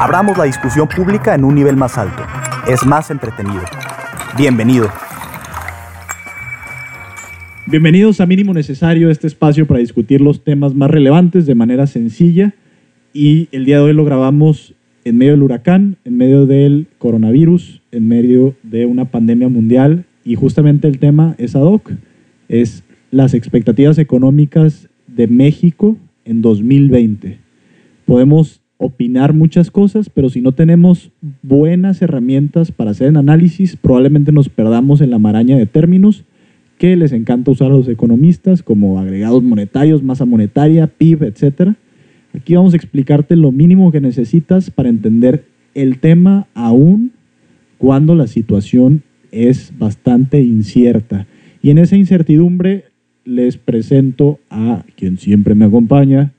Abramos 0.00 0.38
la 0.38 0.44
discusión 0.44 0.86
pública 0.86 1.34
en 1.34 1.42
un 1.42 1.56
nivel 1.56 1.76
más 1.76 1.98
alto. 1.98 2.22
Es 2.68 2.86
más 2.86 3.10
entretenido. 3.10 3.62
Bienvenido. 4.36 4.88
Bienvenidos 7.66 8.20
a 8.20 8.26
Mínimo 8.26 8.54
Necesario, 8.54 9.10
este 9.10 9.26
espacio 9.26 9.66
para 9.66 9.80
discutir 9.80 10.20
los 10.20 10.44
temas 10.44 10.72
más 10.72 10.88
relevantes 10.88 11.46
de 11.46 11.56
manera 11.56 11.88
sencilla. 11.88 12.54
Y 13.12 13.48
el 13.50 13.64
día 13.64 13.78
de 13.78 13.82
hoy 13.82 13.92
lo 13.92 14.04
grabamos 14.04 14.72
en 15.04 15.18
medio 15.18 15.32
del 15.32 15.42
huracán, 15.42 15.96
en 16.04 16.16
medio 16.16 16.46
del 16.46 16.86
coronavirus, 16.98 17.82
en 17.90 18.06
medio 18.06 18.54
de 18.62 18.86
una 18.86 19.06
pandemia 19.06 19.48
mundial. 19.48 20.04
Y 20.22 20.36
justamente 20.36 20.86
el 20.86 21.00
tema 21.00 21.34
es 21.38 21.56
ad 21.56 21.62
hoc, 21.62 21.90
es 22.48 22.84
las 23.10 23.34
expectativas 23.34 23.98
económicas 23.98 24.88
de 25.08 25.26
México 25.26 25.96
en 26.24 26.40
2020. 26.40 27.40
Podemos 28.06 28.62
opinar 28.78 29.34
muchas 29.34 29.70
cosas, 29.70 30.08
pero 30.08 30.30
si 30.30 30.40
no 30.40 30.52
tenemos 30.52 31.10
buenas 31.42 32.00
herramientas 32.00 32.72
para 32.72 32.92
hacer 32.92 33.08
el 33.08 33.16
análisis, 33.16 33.76
probablemente 33.76 34.32
nos 34.32 34.48
perdamos 34.48 35.00
en 35.00 35.10
la 35.10 35.18
maraña 35.18 35.56
de 35.56 35.66
términos 35.66 36.24
que 36.78 36.96
les 36.96 37.12
encanta 37.12 37.50
usar 37.50 37.68
a 37.72 37.74
los 37.74 37.88
economistas, 37.88 38.62
como 38.62 39.00
agregados 39.00 39.42
monetarios, 39.42 40.02
masa 40.02 40.24
monetaria, 40.24 40.86
PIB, 40.86 41.24
etc. 41.24 41.74
Aquí 42.32 42.54
vamos 42.54 42.72
a 42.72 42.76
explicarte 42.76 43.34
lo 43.34 43.50
mínimo 43.50 43.90
que 43.90 44.00
necesitas 44.00 44.70
para 44.70 44.88
entender 44.88 45.44
el 45.74 45.98
tema 45.98 46.46
aún 46.54 47.12
cuando 47.78 48.14
la 48.14 48.28
situación 48.28 49.02
es 49.32 49.72
bastante 49.76 50.40
incierta. 50.40 51.26
Y 51.62 51.70
en 51.70 51.78
esa 51.78 51.96
incertidumbre 51.96 52.84
les 53.24 53.58
presento 53.58 54.38
a 54.48 54.84
quien 54.96 55.18
siempre 55.18 55.56
me 55.56 55.64
acompaña, 55.64 56.32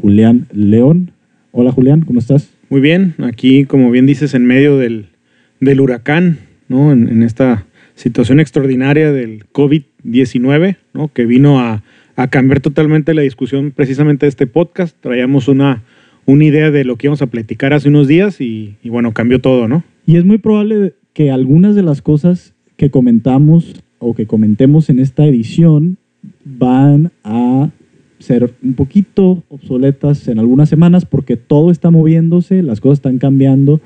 Julián 0.00 0.46
León. 0.52 1.13
Hola 1.56 1.70
Julián, 1.70 2.00
¿cómo 2.00 2.18
estás? 2.18 2.52
Muy 2.68 2.80
bien, 2.80 3.14
aquí 3.18 3.64
como 3.64 3.92
bien 3.92 4.06
dices, 4.06 4.34
en 4.34 4.44
medio 4.44 4.76
del, 4.76 5.06
del 5.60 5.80
huracán, 5.80 6.40
¿no? 6.66 6.90
En, 6.90 7.22
esta 7.22 7.64
situación 7.94 8.40
extraordinaria 8.40 9.12
del 9.12 9.44
COVID-19, 9.52 10.78
¿no? 10.94 11.12
Que 11.12 11.26
vino 11.26 11.60
a, 11.60 11.84
a, 12.16 12.26
cambiar 12.26 12.58
totalmente 12.58 13.14
la 13.14 13.22
discusión 13.22 13.70
precisamente 13.70 14.26
de 14.26 14.30
este 14.30 14.48
podcast. 14.48 14.96
Traíamos 15.00 15.46
una, 15.46 15.84
una 16.26 16.44
idea 16.44 16.72
de 16.72 16.82
lo 16.82 16.96
que 16.96 17.06
íbamos 17.06 17.22
a 17.22 17.28
platicar 17.28 17.72
hace 17.72 17.88
unos 17.88 18.08
días 18.08 18.40
y, 18.40 18.74
y 18.82 18.88
bueno, 18.88 19.12
cambió 19.12 19.40
todo, 19.40 19.68
¿no? 19.68 19.84
Y 20.06 20.16
es 20.16 20.24
muy 20.24 20.38
probable 20.38 20.94
que 21.12 21.30
algunas 21.30 21.76
de 21.76 21.84
las 21.84 22.02
cosas 22.02 22.52
que 22.76 22.90
comentamos 22.90 23.80
o 24.00 24.12
que 24.12 24.26
comentemos 24.26 24.90
en 24.90 24.98
esta 24.98 25.24
edición 25.24 25.98
van 26.44 27.12
a 27.22 27.70
ser 28.24 28.54
un 28.62 28.74
poquito 28.74 29.44
obsoletas 29.48 30.26
en 30.28 30.38
algunas 30.38 30.68
semanas 30.68 31.04
porque 31.04 31.36
todo 31.36 31.70
está 31.70 31.90
moviéndose, 31.90 32.62
las 32.62 32.80
cosas 32.80 32.98
están 32.98 33.18
cambiando 33.18 33.80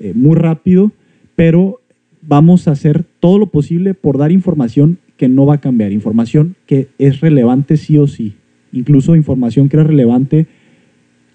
eh, 0.00 0.12
muy 0.14 0.34
rápido, 0.34 0.92
pero 1.36 1.80
vamos 2.20 2.66
a 2.66 2.72
hacer 2.72 3.04
todo 3.20 3.38
lo 3.38 3.46
posible 3.46 3.94
por 3.94 4.18
dar 4.18 4.32
información 4.32 4.98
que 5.16 5.28
no 5.28 5.46
va 5.46 5.54
a 5.54 5.60
cambiar, 5.60 5.92
información 5.92 6.56
que 6.66 6.88
es 6.98 7.20
relevante 7.20 7.76
sí 7.76 7.96
o 7.98 8.06
sí, 8.06 8.34
incluso 8.72 9.14
información 9.14 9.68
que 9.68 9.76
era 9.76 9.84
relevante 9.84 10.46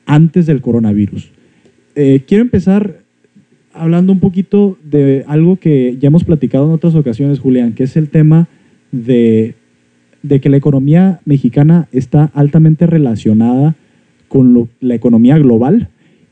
antes 0.06 0.46
del 0.46 0.62
coronavirus. 0.62 1.32
Eh, 1.96 2.24
quiero 2.28 2.42
empezar 2.42 3.04
hablando 3.74 4.12
un 4.12 4.20
poquito 4.20 4.78
de 4.84 5.24
algo 5.28 5.56
que 5.58 5.98
ya 6.00 6.08
hemos 6.08 6.26
platicado 6.26 6.66
en 6.66 6.72
otras 6.72 6.96
ocasiones, 6.96 7.40
Julián, 7.40 7.74
que 7.74 7.84
es 7.84 7.96
el 7.96 8.10
tema 8.10 8.50
de 8.92 9.56
de 10.24 10.40
que 10.42 10.50
la 10.50 10.58
economía 10.58 11.22
mexicana 11.26 11.88
está 11.92 12.32
altamente 12.34 12.88
relacionada 12.88 13.76
con 14.28 14.70
la 14.80 14.96
economía 14.96 15.38
global 15.38 15.90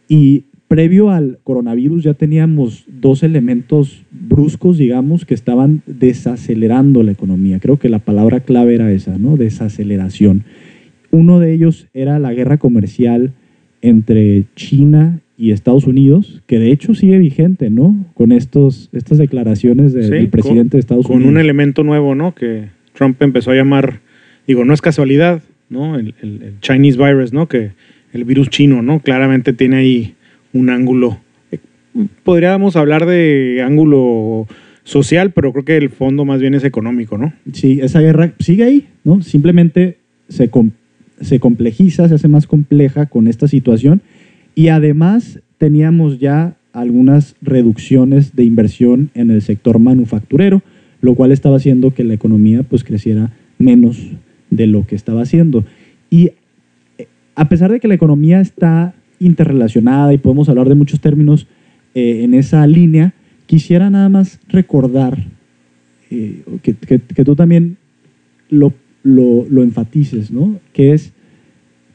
y 0.08 0.44
previo 0.68 1.12
al 1.12 1.40
coronavirus 1.44 2.04
ya 2.04 2.14
teníamos 2.14 2.86
dos 2.88 3.24
elementos 3.24 4.04
bruscos, 4.12 4.78
digamos, 4.78 5.26
que 5.26 5.34
estaban 5.34 5.82
desacelerando 5.86 7.04
la 7.04 7.12
economía. 7.12 7.60
Creo 7.60 7.78
que 7.78 7.90
la 7.90 8.00
palabra 8.00 8.42
clave 8.42 8.76
era 8.76 8.92
esa, 8.92 9.18
¿no? 9.18 9.38
Desaceleración. 9.38 10.44
Uno 11.12 11.40
de 11.40 11.54
ellos 11.54 11.88
era 11.94 12.20
la 12.20 12.34
guerra 12.34 12.58
comercial 12.58 13.34
entre 13.82 14.44
China 14.56 15.22
y 15.38 15.52
Estados 15.52 15.86
Unidos, 15.86 16.42
que 16.48 16.60
de 16.60 16.72
hecho 16.72 16.96
sigue 16.96 17.18
vigente, 17.20 17.70
¿no? 17.70 17.96
Con 18.14 18.32
estos, 18.32 18.90
estas 18.92 19.20
declaraciones 19.20 19.94
del 19.94 20.28
presidente 20.30 20.78
de 20.78 20.80
Estados 20.82 21.06
Unidos. 21.06 21.24
Con 21.24 21.34
un 21.34 21.40
elemento 21.40 21.84
nuevo, 21.84 22.16
¿no? 22.16 22.36
Que 22.36 22.77
Trump 22.98 23.22
empezó 23.22 23.52
a 23.52 23.56
llamar, 23.56 24.02
digo, 24.48 24.66
no 24.66 24.74
es 24.74 24.82
casualidad, 24.82 25.42
¿no? 25.70 25.98
El, 25.98 26.14
Chinese 26.62 26.98
virus, 26.98 27.32
¿no? 27.32 27.48
Que 27.48 27.72
el 28.14 28.24
virus 28.26 28.50
chino, 28.50 28.82
¿no? 28.82 29.00
Claramente 29.00 29.54
tiene 29.54 29.78
ahí 29.78 30.16
un 30.54 30.70
ángulo. 30.70 31.20
Podríamos 32.24 32.76
hablar 32.76 33.06
de 33.06 33.62
ángulo 33.64 34.48
social, 34.84 35.32
pero 35.32 35.52
creo 35.52 35.66
que 35.66 35.78
el 35.78 35.90
fondo 35.90 36.26
más 36.26 36.42
bien 36.42 36.54
es 36.54 36.64
económico, 36.64 37.18
¿no? 37.18 37.34
Sí, 37.54 37.80
esa 37.82 38.00
guerra 38.00 38.34
sigue 38.40 38.64
ahí, 38.64 38.88
¿no? 39.04 39.22
Simplemente 39.22 39.98
se, 40.28 40.50
se 41.22 41.40
complejiza, 41.40 42.08
se 42.08 42.16
hace 42.16 42.28
más 42.28 42.48
compleja 42.48 43.06
con 43.06 43.28
esta 43.28 43.48
situación 43.48 44.02
y 44.56 44.70
además 44.70 45.40
teníamos 45.58 46.20
ya 46.20 46.56
algunas 46.74 47.36
reducciones 47.42 48.36
de 48.36 48.44
inversión 48.44 49.10
en 49.14 49.32
el 49.32 49.42
sector 49.42 49.80
manufacturero 49.80 50.62
lo 51.02 51.16
cual 51.16 51.32
estaba 51.32 51.58
haciendo 51.58 51.92
que 51.94 52.04
la 52.04 52.14
economía 52.14 52.64
pues 52.64 52.84
creciera 52.84 53.32
menos 53.58 54.12
de 54.50 54.68
lo 54.68 54.86
que 54.86 54.96
estaba 54.96 55.22
haciendo. 55.22 55.66
Y 56.10 56.32
eh, 56.98 57.08
a 57.36 57.50
pesar 57.50 57.72
de 57.72 57.80
que 57.80 57.88
la 57.88 57.96
economía 57.96 58.42
está 58.42 58.96
interrelacionada 59.20 60.14
y 60.14 60.18
podemos 60.18 60.50
hablar 60.50 60.70
de 60.70 60.76
muchos 60.76 61.00
términos 61.00 61.48
eh, 61.96 62.24
en 62.24 62.34
esa 62.34 62.66
línea, 62.68 63.14
quisiera 63.46 63.90
nada 63.90 64.10
más 64.10 64.40
recordar 64.48 65.18
eh, 66.10 66.44
que, 66.62 66.76
que, 66.76 67.26
tú 67.26 67.36
también 67.36 67.78
lo, 68.50 68.74
lo, 69.04 69.46
lo, 69.50 69.64
enfatices, 69.64 70.32
¿no? 70.32 70.60
Que 70.74 70.94
es, 70.94 71.14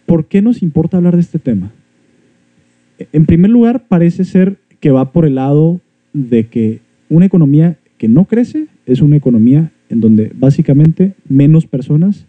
¿por 0.06 0.26
qué 0.26 0.42
nos 0.42 0.62
importa 0.62 0.96
hablar 0.96 1.14
de 1.14 1.22
este 1.22 1.38
tema? 1.38 1.72
En 3.12 3.26
primer 3.26 3.50
lugar, 3.50 3.86
parece 3.88 4.24
ser 4.24 4.58
que 4.80 4.90
va 4.90 5.12
por 5.12 5.24
el 5.24 5.36
lado 5.36 5.80
de 6.12 6.46
que 6.48 6.80
una 7.08 7.26
economía 7.26 7.78
que 7.96 8.08
no 8.08 8.26
crece 8.26 8.66
es 8.86 9.00
una 9.00 9.16
economía 9.16 9.72
en 9.88 10.00
donde 10.00 10.32
básicamente 10.34 11.14
menos 11.28 11.66
personas 11.66 12.26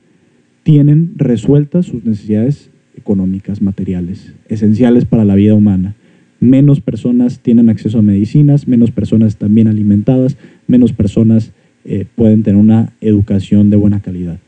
tienen 0.63 1.13
resueltas 1.15 1.85
sus 1.87 2.03
necesidades 2.03 2.69
económicas, 2.95 3.61
materiales, 3.61 4.33
esenciales 4.47 5.05
para 5.05 5.25
la 5.25 5.35
vida 5.35 5.53
humana. 5.53 5.95
Menos 6.39 6.81
personas 6.81 7.39
tienen 7.39 7.69
acceso 7.69 7.99
a 7.99 8.01
medicinas, 8.01 8.67
menos 8.67 8.91
personas 8.91 9.29
están 9.29 9.55
bien 9.55 9.67
alimentadas, 9.67 10.37
menos 10.67 10.93
personas 10.93 11.53
eh, 11.85 12.05
pueden 12.15 12.43
tener 12.43 12.59
una 12.59 12.93
educación 13.01 13.69
de 13.69 13.77
buena 13.77 14.01
calidad. 14.01 14.39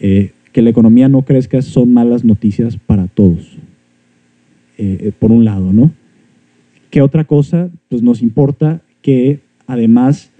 Eh, 0.00 0.32
que 0.52 0.62
la 0.62 0.70
economía 0.70 1.08
no 1.08 1.22
crezca 1.22 1.62
son 1.62 1.92
malas 1.92 2.24
noticias 2.24 2.76
para 2.76 3.06
todos, 3.06 3.58
eh, 4.78 5.12
por 5.18 5.30
un 5.30 5.44
lado, 5.44 5.72
¿no? 5.72 5.92
¿Qué 6.90 7.02
otra 7.02 7.24
cosa? 7.24 7.70
Pues 7.88 8.02
nos 8.02 8.22
importa 8.22 8.80
que 9.02 9.40
además 9.66 10.32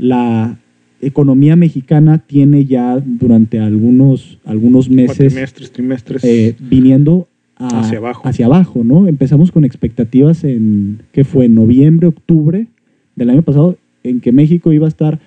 la 0.00 0.56
economía 1.02 1.56
mexicana 1.56 2.18
tiene 2.18 2.64
ya 2.64 2.98
durante 3.04 3.58
algunos, 3.58 4.38
algunos 4.44 4.88
meses 4.88 5.72
trimestres, 5.72 6.24
eh, 6.24 6.56
viniendo 6.58 7.28
hacia 7.56 7.98
abajo. 7.98 8.22
hacia 8.26 8.46
abajo, 8.46 8.82
¿no? 8.82 9.06
Empezamos 9.06 9.52
con 9.52 9.64
expectativas 9.64 10.44
en, 10.44 11.02
¿qué 11.12 11.24
fue? 11.24 11.48
Noviembre, 11.48 12.06
octubre 12.06 12.66
del 13.14 13.30
año 13.30 13.42
pasado, 13.42 13.76
en 14.02 14.20
que 14.20 14.32
México 14.32 14.72
iba 14.72 14.86
a 14.86 14.88
estar 14.88 15.20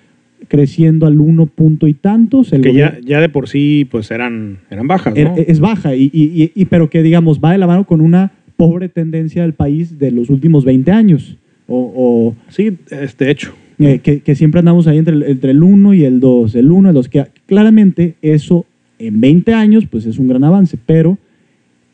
creciendo 0.48 1.06
al 1.06 1.20
uno 1.20 1.46
punto 1.46 1.86
y 1.86 1.94
tantos. 1.94 2.50
que 2.50 2.74
ya, 2.74 2.98
ya 3.00 3.20
de 3.20 3.28
por 3.28 3.48
sí 3.48 3.86
pues 3.90 4.10
eran, 4.10 4.58
eran 4.70 4.88
bajas, 4.88 5.14
¿no? 5.16 5.34
Es, 5.36 5.60
baja, 5.60 5.94
y, 5.94 6.10
y, 6.12 6.52
y, 6.54 6.64
pero 6.66 6.90
que 6.90 7.02
digamos 7.02 7.40
va 7.40 7.52
de 7.52 7.58
la 7.58 7.66
mano 7.66 7.84
con 7.86 8.00
una 8.00 8.32
pobre 8.56 8.88
tendencia 8.88 9.42
del 9.42 9.54
país 9.54 9.98
de 9.98 10.10
los 10.10 10.30
últimos 10.30 10.64
20 10.64 10.90
años. 10.90 11.36
O, 11.66 11.92
o 11.96 12.34
sí, 12.48 12.76
este 12.90 13.30
hecho. 13.30 13.54
Eh, 13.78 13.98
que, 13.98 14.34
siempre 14.34 14.60
andamos 14.60 14.86
ahí 14.86 14.98
entre, 14.98 15.30
entre 15.30 15.50
el 15.50 15.62
1 15.62 15.94
y 15.94 16.04
el 16.04 16.20
2, 16.20 16.54
el 16.54 16.70
1 16.70 16.88
y 16.88 16.90
el 16.90 16.94
2, 16.94 17.08
que 17.08 17.26
claramente 17.46 18.14
eso 18.22 18.66
en 18.98 19.20
20 19.20 19.52
años 19.52 19.86
pues 19.86 20.06
es 20.06 20.18
un 20.18 20.28
gran 20.28 20.44
avance, 20.44 20.78
pero 20.84 21.18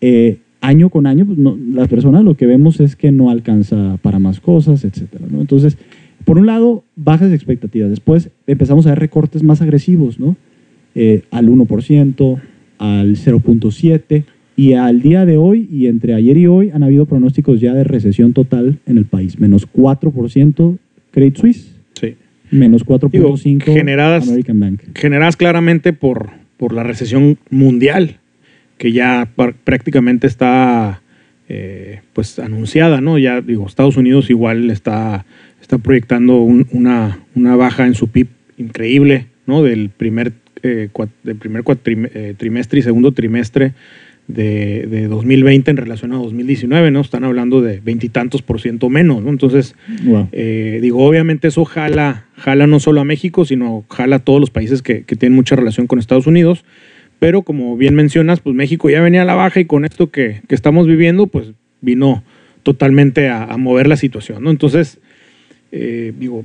eh, 0.00 0.38
año 0.60 0.90
con 0.90 1.06
año, 1.06 1.24
pues 1.24 1.38
no, 1.38 1.56
las 1.72 1.88
personas 1.88 2.24
lo 2.24 2.36
que 2.36 2.46
vemos 2.46 2.80
es 2.80 2.96
que 2.96 3.12
no 3.12 3.30
alcanza 3.30 3.98
para 4.02 4.18
más 4.18 4.40
cosas, 4.40 4.84
etcétera. 4.84 5.26
¿no? 5.30 5.40
Entonces, 5.40 5.78
por 6.24 6.38
un 6.38 6.46
lado, 6.46 6.84
bajas 6.96 7.32
expectativas. 7.32 7.90
Después 7.90 8.30
empezamos 8.46 8.86
a 8.86 8.90
ver 8.90 8.98
recortes 8.98 9.42
más 9.42 9.62
agresivos, 9.62 10.20
¿no? 10.20 10.36
Eh, 10.94 11.22
al 11.30 11.48
1%, 11.48 12.40
al 12.78 13.16
0.7%, 13.16 14.24
y 14.56 14.74
al 14.74 15.00
día 15.00 15.24
de 15.24 15.38
hoy 15.38 15.66
y 15.72 15.86
entre 15.86 16.12
ayer 16.12 16.36
y 16.36 16.46
hoy 16.46 16.70
han 16.70 16.82
habido 16.82 17.06
pronósticos 17.06 17.60
ya 17.60 17.72
de 17.72 17.84
recesión 17.84 18.34
total 18.34 18.78
en 18.84 18.98
el 18.98 19.06
país. 19.06 19.40
Menos 19.40 19.66
4% 19.66 20.76
Credit 21.12 21.36
Suisse, 21.36 21.74
Sí. 21.94 22.16
menos 22.50 22.84
4.5% 22.84 23.64
generadas- 23.72 24.28
American 24.28 24.60
Bank. 24.60 24.80
generadas 24.94 25.36
claramente 25.36 25.92
por, 25.92 26.30
por 26.56 26.72
la 26.72 26.82
recesión 26.82 27.38
mundial, 27.50 28.16
que 28.78 28.92
ya 28.92 29.28
par- 29.36 29.54
prácticamente 29.54 30.26
está 30.26 31.02
eh, 31.52 32.02
pues 32.12 32.38
anunciada, 32.38 33.00
¿no? 33.00 33.18
Ya 33.18 33.40
digo, 33.40 33.66
Estados 33.66 33.96
Unidos 33.96 34.30
igual 34.30 34.70
está, 34.70 35.26
está 35.60 35.78
proyectando 35.78 36.38
un- 36.42 36.68
una, 36.70 37.18
una 37.34 37.56
baja 37.56 37.86
en 37.86 37.94
su 37.94 38.06
PIB 38.06 38.28
increíble, 38.56 39.26
¿no? 39.46 39.62
Del 39.64 39.88
primer, 39.90 40.32
eh, 40.62 40.88
del 41.24 41.36
primer 41.36 41.64
cuatrim- 41.64 42.08
eh, 42.14 42.34
trimestre 42.36 42.78
y 42.78 42.82
segundo 42.82 43.10
trimestre 43.10 43.72
de, 44.32 44.86
de 44.86 45.08
2020 45.08 45.70
en 45.70 45.76
relación 45.76 46.12
a 46.12 46.16
2019, 46.16 46.90
¿no? 46.90 47.00
Están 47.00 47.24
hablando 47.24 47.60
de 47.62 47.80
veintitantos 47.80 48.42
por 48.42 48.60
ciento 48.60 48.88
menos, 48.88 49.22
¿no? 49.22 49.30
Entonces, 49.30 49.74
Wow. 50.04 50.28
eh, 50.32 50.78
digo, 50.82 51.04
obviamente 51.06 51.48
eso 51.48 51.64
jala, 51.64 52.26
jala 52.36 52.66
no 52.66 52.80
solo 52.80 53.00
a 53.00 53.04
México, 53.04 53.44
sino 53.44 53.84
jala 53.90 54.16
a 54.16 54.18
todos 54.20 54.40
los 54.40 54.50
países 54.50 54.82
que, 54.82 55.02
que 55.04 55.16
tienen 55.16 55.36
mucha 55.36 55.56
relación 55.56 55.86
con 55.86 55.98
Estados 55.98 56.26
Unidos. 56.26 56.64
Pero 57.18 57.42
como 57.42 57.76
bien 57.76 57.94
mencionas, 57.94 58.40
pues 58.40 58.56
México 58.56 58.88
ya 58.88 59.00
venía 59.02 59.22
a 59.22 59.26
la 59.26 59.34
baja 59.34 59.60
y 59.60 59.66
con 59.66 59.84
esto 59.84 60.10
que, 60.10 60.40
que 60.48 60.54
estamos 60.54 60.86
viviendo, 60.86 61.26
pues 61.26 61.52
vino 61.82 62.24
totalmente 62.62 63.28
a, 63.28 63.44
a 63.44 63.56
mover 63.58 63.86
la 63.88 63.96
situación, 63.96 64.42
¿no? 64.42 64.50
Entonces, 64.50 64.98
eh, 65.72 66.12
digo, 66.18 66.44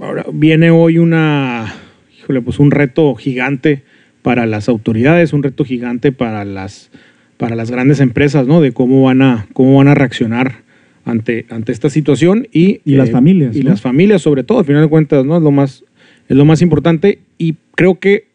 ahora 0.00 0.24
viene 0.32 0.70
hoy 0.70 0.98
una, 0.98 1.74
híjole, 2.18 2.40
pues 2.40 2.58
un 2.58 2.70
reto 2.70 3.14
gigante 3.14 3.82
para 4.24 4.46
las 4.46 4.70
autoridades, 4.70 5.34
un 5.34 5.42
reto 5.42 5.66
gigante 5.66 6.10
para 6.10 6.46
las, 6.46 6.90
para 7.36 7.54
las 7.56 7.70
grandes 7.70 8.00
empresas, 8.00 8.46
¿no? 8.46 8.62
De 8.62 8.72
cómo 8.72 9.02
van 9.02 9.20
a, 9.20 9.46
cómo 9.52 9.76
van 9.76 9.88
a 9.88 9.94
reaccionar 9.94 10.62
ante, 11.04 11.44
ante 11.50 11.72
esta 11.72 11.90
situación 11.90 12.48
y, 12.50 12.80
Y 12.86 12.94
las 12.94 13.10
familias, 13.10 13.54
Y 13.54 13.62
¿no? 13.62 13.68
las 13.68 13.82
familias, 13.82 14.22
sobre 14.22 14.42
todo, 14.42 14.60
al 14.60 14.64
final 14.64 14.80
de 14.80 14.88
cuentas, 14.88 15.26
¿no? 15.26 15.36
Es 15.36 15.42
lo 15.42 15.50
más, 15.50 15.84
es 16.26 16.36
lo 16.38 16.46
más 16.46 16.62
importante. 16.62 17.18
Y 17.36 17.56
creo 17.74 17.98
que 17.98 18.28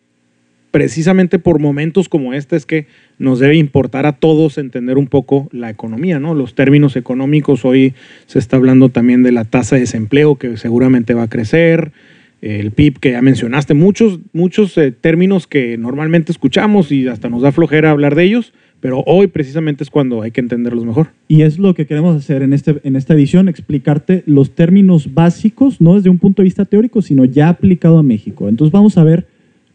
precisamente 0.69 1.39
por 1.39 1.57
momentos 1.57 2.07
como 2.07 2.35
este 2.35 2.55
es 2.55 2.67
que 2.67 2.85
nos 3.17 3.39
debe 3.39 3.55
importar 3.55 4.05
a 4.05 4.11
todos 4.11 4.59
entender 4.59 4.99
un 4.99 5.07
poco 5.07 5.49
la 5.51 5.71
economía, 5.71 6.19
¿no? 6.19 6.35
Los 6.35 6.53
términos 6.53 6.97
económicos, 6.97 7.65
hoy 7.65 7.95
se 8.27 8.37
está 8.37 8.57
hablando 8.57 8.89
también 8.89 9.23
de 9.23 9.31
la 9.31 9.43
tasa 9.43 9.73
de 9.73 9.81
desempleo 9.81 10.35
que 10.35 10.55
seguramente 10.57 11.15
va 11.15 11.23
a 11.23 11.29
crecer, 11.29 11.93
el 12.41 12.71
PIB 12.71 12.99
que 12.99 13.11
ya 13.11 13.21
mencionaste, 13.21 13.73
muchos, 13.73 14.19
muchos 14.33 14.77
eh, 14.77 14.91
términos 14.91 15.47
que 15.47 15.77
normalmente 15.77 16.31
escuchamos 16.31 16.91
y 16.91 17.07
hasta 17.07 17.29
nos 17.29 17.41
da 17.41 17.51
flojera 17.51 17.91
hablar 17.91 18.15
de 18.15 18.23
ellos, 18.23 18.53
pero 18.79 19.03
hoy 19.05 19.27
precisamente 19.27 19.83
es 19.83 19.89
cuando 19.89 20.21
hay 20.21 20.31
que 20.31 20.39
entenderlos 20.39 20.85
mejor. 20.85 21.09
Y 21.27 21.41
es 21.41 21.59
lo 21.59 21.73
que 21.73 21.85
queremos 21.85 22.15
hacer 22.15 22.41
en, 22.41 22.53
este, 22.53 22.79
en 22.83 22.95
esta 22.95 23.13
edición, 23.13 23.49
explicarte 23.49 24.23
los 24.25 24.55
términos 24.55 25.13
básicos, 25.13 25.81
no 25.81 25.95
desde 25.95 26.09
un 26.09 26.17
punto 26.17 26.41
de 26.41 26.45
vista 26.45 26.65
teórico, 26.65 27.01
sino 27.01 27.25
ya 27.25 27.49
aplicado 27.49 27.99
a 27.99 28.03
México. 28.03 28.47
Entonces 28.47 28.71
vamos 28.71 28.97
a 28.97 29.03
ver 29.03 29.27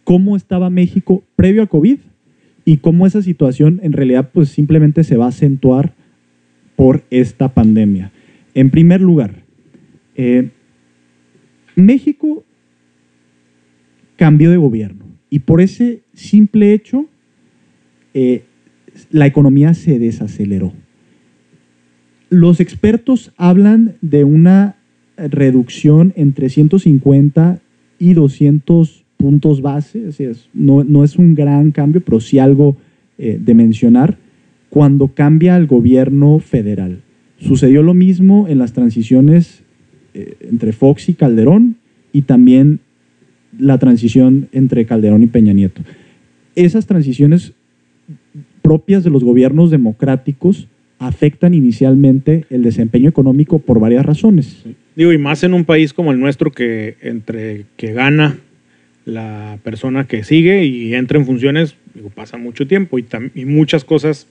cómo 0.04 0.36
estaba 0.36 0.70
México 0.70 1.22
previo 1.36 1.62
a 1.62 1.66
COVID 1.66 1.98
y 2.64 2.78
cómo 2.78 3.06
esa 3.06 3.20
situación 3.20 3.80
en 3.82 3.92
realidad 3.92 4.30
pues 4.32 4.48
simplemente 4.48 5.04
se 5.04 5.16
va 5.18 5.26
a 5.26 5.28
acentuar 5.28 5.92
por 6.76 7.02
esta 7.10 7.52
pandemia. 7.52 8.10
En 8.54 8.70
primer 8.70 9.00
lugar, 9.00 9.42
eh, 10.16 10.50
México 11.76 12.44
cambió 14.16 14.50
de 14.50 14.56
gobierno 14.56 15.04
y 15.30 15.40
por 15.40 15.60
ese 15.60 16.02
simple 16.12 16.72
hecho 16.72 17.06
eh, 18.12 18.44
la 19.10 19.26
economía 19.26 19.74
se 19.74 19.98
desaceleró. 19.98 20.72
Los 22.30 22.60
expertos 22.60 23.32
hablan 23.36 23.96
de 24.00 24.24
una 24.24 24.76
reducción 25.16 26.12
entre 26.16 26.48
150 26.48 27.60
y 27.98 28.14
200 28.14 29.04
puntos 29.16 29.62
base, 29.62 30.10
no, 30.52 30.84
no 30.84 31.04
es 31.04 31.16
un 31.16 31.34
gran 31.34 31.70
cambio, 31.70 32.02
pero 32.02 32.20
sí 32.20 32.38
algo 32.38 32.76
eh, 33.16 33.38
de 33.40 33.54
mencionar, 33.54 34.18
cuando 34.68 35.08
cambia 35.08 35.56
el 35.56 35.66
gobierno 35.66 36.40
federal. 36.40 37.02
Sucedió 37.38 37.82
lo 37.82 37.94
mismo 37.94 38.48
en 38.48 38.58
las 38.58 38.72
transiciones 38.72 39.62
eh, 40.14 40.36
entre 40.50 40.72
Fox 40.72 41.08
y 41.08 41.14
Calderón 41.14 41.76
y 42.12 42.22
también 42.22 42.80
la 43.58 43.78
transición 43.78 44.48
entre 44.52 44.86
Calderón 44.86 45.22
y 45.22 45.26
Peña 45.26 45.52
Nieto. 45.52 45.82
Esas 46.54 46.86
transiciones 46.86 47.52
propias 48.62 49.04
de 49.04 49.10
los 49.10 49.24
gobiernos 49.24 49.70
democráticos 49.70 50.68
afectan 50.98 51.54
inicialmente 51.54 52.46
el 52.50 52.62
desempeño 52.62 53.08
económico 53.08 53.58
por 53.58 53.80
varias 53.80 54.06
razones. 54.06 54.64
Digo, 54.96 55.12
y 55.12 55.18
más 55.18 55.42
en 55.42 55.54
un 55.54 55.64
país 55.64 55.92
como 55.92 56.12
el 56.12 56.20
nuestro 56.20 56.52
que 56.52 56.96
entre 57.02 57.66
que 57.76 57.92
gana 57.92 58.38
la 59.04 59.58
persona 59.62 60.06
que 60.06 60.24
sigue 60.24 60.64
y 60.64 60.94
entra 60.94 61.18
en 61.18 61.26
funciones, 61.26 61.76
digo, 61.94 62.10
pasa 62.10 62.38
mucho 62.38 62.66
tiempo 62.66 62.98
y, 62.98 63.04
muchas 63.44 63.84
cosas 63.84 64.28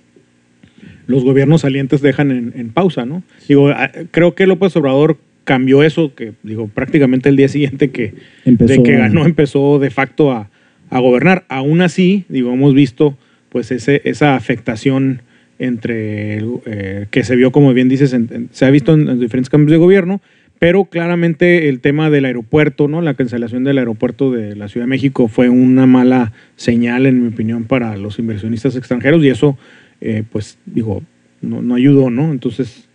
los 1.05 1.23
gobiernos 1.23 1.61
salientes 1.61 2.01
dejan 2.01 2.31
en, 2.31 2.53
en 2.55 2.69
pausa, 2.69 3.05
¿no? 3.05 3.23
Digo, 3.47 3.69
a- 3.69 3.91
creo 4.09 4.33
que 4.33 4.47
López 4.47 4.75
Obrador 4.75 5.17
cambió 5.43 5.83
eso, 5.83 6.13
que 6.15 6.33
digo, 6.43 6.67
prácticamente 6.67 7.29
el 7.29 7.35
día 7.35 7.47
siguiente 7.47 7.91
que, 7.91 8.13
Empezó 8.45 8.73
de 8.73 8.83
que 8.83 8.95
ganó 8.97 9.25
empezó 9.25 9.79
de 9.79 9.89
facto 9.89 10.31
a, 10.31 10.49
a 10.89 10.99
gobernar. 10.99 11.45
Aún 11.49 11.81
así, 11.81 12.25
digo, 12.29 12.53
hemos 12.53 12.73
visto 12.73 13.17
pues 13.49 13.71
ese, 13.71 14.01
esa 14.05 14.35
afectación 14.35 15.21
entre 15.59 16.39
eh, 16.65 17.05
que 17.11 17.23
se 17.23 17.35
vio, 17.35 17.51
como 17.51 17.73
bien 17.73 17.89
dices, 17.89 18.13
en- 18.13 18.29
en- 18.31 18.49
se 18.51 18.65
ha 18.65 18.69
visto 18.69 18.93
en, 18.93 19.07
en 19.07 19.19
diferentes 19.19 19.49
cambios 19.49 19.71
de 19.71 19.77
gobierno, 19.77 20.21
pero 20.59 20.85
claramente 20.85 21.67
el 21.69 21.79
tema 21.81 22.09
del 22.09 22.25
aeropuerto, 22.25 22.87
¿no? 22.87 23.01
La 23.01 23.13
cancelación 23.15 23.63
del 23.63 23.77
aeropuerto 23.77 24.31
de 24.31 24.55
la 24.55 24.67
Ciudad 24.69 24.85
de 24.85 24.89
México 24.89 25.27
fue 25.27 25.49
una 25.49 25.85
mala 25.85 26.31
señal, 26.55 27.05
en 27.05 27.21
mi 27.21 27.27
opinión, 27.27 27.65
para 27.65 27.97
los 27.97 28.17
inversionistas 28.17 28.75
extranjeros 28.75 29.23
y 29.23 29.29
eso, 29.29 29.57
eh, 30.01 30.23
pues, 30.31 30.57
digo, 30.65 31.03
no, 31.41 31.61
no 31.61 31.75
ayudó, 31.75 32.09
¿no? 32.09 32.31
Entonces, 32.31 32.87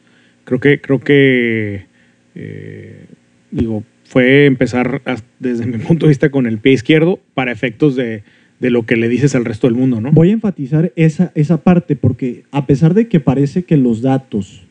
creo 0.45 0.61
que, 0.61 0.81
creo 0.81 1.01
que, 1.01 1.85
eh, 2.39 3.07
digo, 3.51 3.83
fue 4.05 4.47
empezar 4.47 5.03
desde 5.39 5.67
mi 5.67 5.79
punto 5.79 6.07
de 6.07 6.11
vista 6.11 6.31
con 6.31 6.47
el 6.47 6.59
pie 6.59 6.73
izquierdo 6.73 7.19
para 7.35 7.53
efectos 7.53 7.95
de, 7.97 8.23
de 8.61 8.71
lo 8.71 8.87
que 8.87 8.97
le 8.97 9.09
dices 9.09 9.35
al 9.35 9.45
resto 9.45 9.67
del 9.67 9.75
mundo, 9.77 10.01
¿no? 10.01 10.13
Voy 10.13 10.31
a 10.31 10.33
enfatizar 10.35 10.93
esa, 10.97 11.33
esa 11.35 11.63
parte 11.63 11.97
porque 11.97 12.45
a 12.51 12.67
pesar 12.67 12.95
de 12.95 13.09
que 13.09 13.21
parece 13.21 13.65
que 13.65 13.77
los 13.77 14.01
datos 14.01 14.67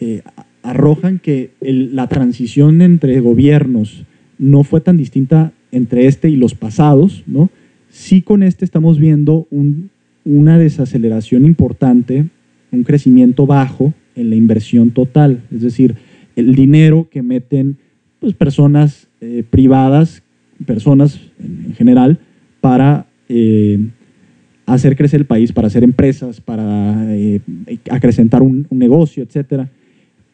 eh, 0.00 0.22
arrojan 0.62 1.18
que 1.18 1.50
la 1.60 2.06
transición 2.08 2.82
entre 2.82 3.18
gobiernos 3.20 4.04
no 4.38 4.62
fue 4.64 4.80
tan 4.80 4.96
distinta 4.96 5.52
entre 5.72 6.06
este 6.06 6.28
y 6.28 6.36
los 6.36 6.54
pasados, 6.54 7.24
¿no? 7.26 7.50
sí 7.90 8.20
con 8.22 8.42
este 8.42 8.64
estamos 8.64 8.98
viendo 8.98 9.46
un- 9.50 9.90
una 10.24 10.58
desaceleración 10.58 11.46
importante, 11.46 12.26
un 12.70 12.84
crecimiento 12.84 13.46
bajo 13.46 13.94
en 14.14 14.28
la 14.30 14.36
inversión 14.36 14.90
total, 14.90 15.42
es 15.50 15.62
decir, 15.62 15.94
el 16.38 16.54
dinero 16.54 17.08
que 17.10 17.22
meten 17.22 17.78
pues, 18.20 18.34
personas 18.34 19.08
eh, 19.20 19.44
privadas, 19.48 20.22
personas 20.66 21.20
en, 21.38 21.66
en 21.66 21.74
general, 21.74 22.20
para 22.60 23.06
eh, 23.28 23.90
hacer 24.66 24.96
crecer 24.96 25.20
el 25.20 25.26
país, 25.26 25.52
para 25.52 25.66
hacer 25.66 25.82
empresas, 25.82 26.40
para 26.40 27.16
eh, 27.16 27.40
acrecentar 27.90 28.42
un, 28.42 28.66
negocio, 28.70 29.22
etcétera. 29.22 29.70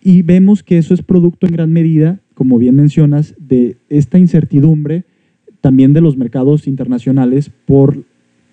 Y 0.02 0.22
vemos 0.22 0.62
que 0.62 0.78
eso 0.78 0.92
es 0.92 1.02
producto 1.02 1.46
en 1.46 1.52
gran 1.52 1.72
medida, 1.72 2.20
como 2.34 2.58
bien 2.58 2.76
mencionas, 2.76 3.34
de 3.38 3.76
esta 3.88 4.18
incertidumbre 4.18 5.04
también 5.60 5.94
de 5.94 6.02
los 6.02 6.16
mercados 6.16 6.66
internacionales 6.66 7.50
por 7.64 8.04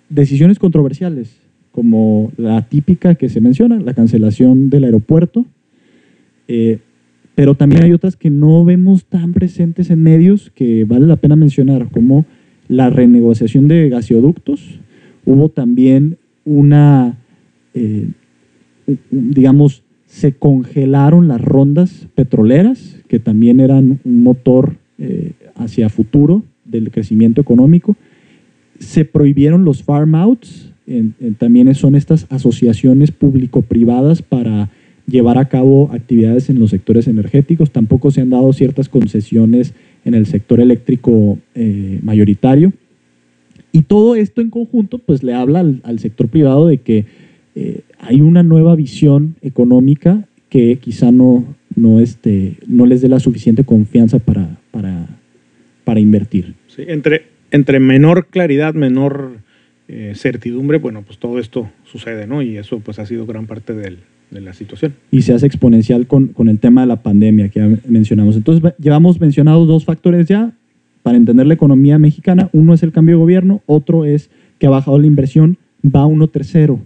decisiones 0.09 0.59
controversiales, 0.59 1.41
como 1.71 2.31
la 2.37 2.61
típica 2.69 3.15
que 3.15 3.27
se 3.27 3.41
menciona, 3.41 3.79
la 3.79 3.93
cancelación 3.93 4.69
del 4.69 4.85
aeropuerto, 4.85 5.45
pero 7.35 7.55
también 7.55 7.83
hay 7.83 7.93
otras 7.93 8.15
que 8.15 8.29
no 8.29 8.65
vemos 8.65 9.05
tan 9.05 9.33
presentes 9.33 9.89
en 9.89 10.03
medios 10.03 10.51
que 10.53 10.85
vale 10.85 11.07
la 11.07 11.15
pena 11.15 11.35
mencionar, 11.35 11.89
como 11.89 12.25
la 12.67 12.89
renegociación 12.89 13.67
de 13.67 13.89
gasoductos. 13.89 14.79
Hubo 15.25 15.49
también 15.49 16.17
una, 16.45 17.17
eh, 17.73 18.09
digamos, 19.09 19.83
se 20.05 20.33
congelaron 20.33 21.27
las 21.27 21.41
rondas 21.41 22.07
petroleras, 22.15 22.99
que 23.07 23.19
también 23.19 23.59
eran 23.59 23.99
un 24.03 24.23
motor 24.23 24.75
eh, 24.97 25.33
hacia 25.55 25.89
futuro 25.89 26.43
del 26.65 26.91
crecimiento 26.91 27.39
económico. 27.39 27.95
Se 28.79 29.05
prohibieron 29.05 29.63
los 29.63 29.83
farm 29.83 30.15
outs, 30.15 30.73
también 31.37 31.73
son 31.75 31.95
estas 31.95 32.27
asociaciones 32.29 33.11
público-privadas 33.11 34.21
para 34.21 34.69
llevar 35.11 35.37
a 35.37 35.49
cabo 35.49 35.91
actividades 35.91 36.49
en 36.49 36.59
los 36.59 36.71
sectores 36.71 37.07
energéticos. 37.07 37.71
Tampoco 37.71 38.11
se 38.11 38.21
han 38.21 38.29
dado 38.29 38.51
ciertas 38.53 38.89
concesiones 38.89 39.73
en 40.05 40.13
el 40.13 40.25
sector 40.25 40.59
eléctrico 40.59 41.37
eh, 41.53 41.99
mayoritario. 42.01 42.73
Y 43.71 43.83
todo 43.83 44.15
esto 44.15 44.41
en 44.41 44.49
conjunto 44.49 44.97
pues 44.97 45.23
le 45.23 45.33
habla 45.33 45.59
al, 45.59 45.99
sector 45.99 46.27
privado 46.27 46.67
de 46.67 46.77
que 46.79 47.05
eh, 47.55 47.81
hay 47.99 48.21
una 48.21 48.43
nueva 48.43 48.75
visión 48.75 49.35
económica 49.41 50.27
que 50.49 50.77
quizá 50.77 51.11
no, 51.11 51.45
no, 51.75 51.99
este, 51.99 52.57
no 52.67 52.85
les 52.85 53.01
dé 53.01 53.07
la 53.07 53.19
suficiente 53.19 53.63
confianza 53.63 54.19
para, 54.19 54.57
para, 54.71 55.99
invertir. 55.99 56.55
Sí, 56.67 56.83
entre, 56.87 57.23
entre 57.51 57.79
menor 57.79 58.27
claridad, 58.27 58.73
menor 58.73 59.39
eh, 59.87 60.13
certidumbre, 60.15 60.77
bueno, 60.77 61.03
pues 61.03 61.17
todo 61.19 61.37
esto 61.37 61.69
sucede, 61.83 62.27
¿no? 62.27 62.41
Y 62.41 62.57
eso 62.57 62.79
pues 62.79 62.97
ha 62.99 63.05
sido 63.05 63.25
gran 63.25 63.45
parte 63.45 63.73
del, 63.73 63.99
de 64.31 64.41
la 64.41 64.53
situación. 64.53 64.95
Y 65.11 65.21
se 65.21 65.33
hace 65.33 65.45
exponencial 65.45 66.07
con, 66.07 66.29
con, 66.29 66.49
el 66.49 66.59
tema 66.59 66.81
de 66.81 66.87
la 66.87 67.03
pandemia 67.03 67.49
que 67.49 67.59
ya 67.59 67.69
mencionamos. 67.87 68.35
Entonces, 68.35 68.73
llevamos 68.79 69.19
mencionados 69.19 69.67
dos 69.67 69.85
factores 69.85 70.27
ya 70.27 70.53
para 71.03 71.17
entender 71.17 71.45
la 71.45 71.53
economía 71.53 71.99
mexicana. 71.99 72.49
Uno 72.53 72.73
es 72.73 72.83
el 72.83 72.91
cambio 72.91 73.15
de 73.15 73.21
gobierno, 73.21 73.61
otro 73.65 74.05
es 74.05 74.29
que 74.57 74.67
ha 74.67 74.69
bajado 74.69 74.97
la 74.97 75.07
inversión, 75.07 75.57
va 75.83 76.05
uno 76.05 76.27
tercero. 76.27 76.79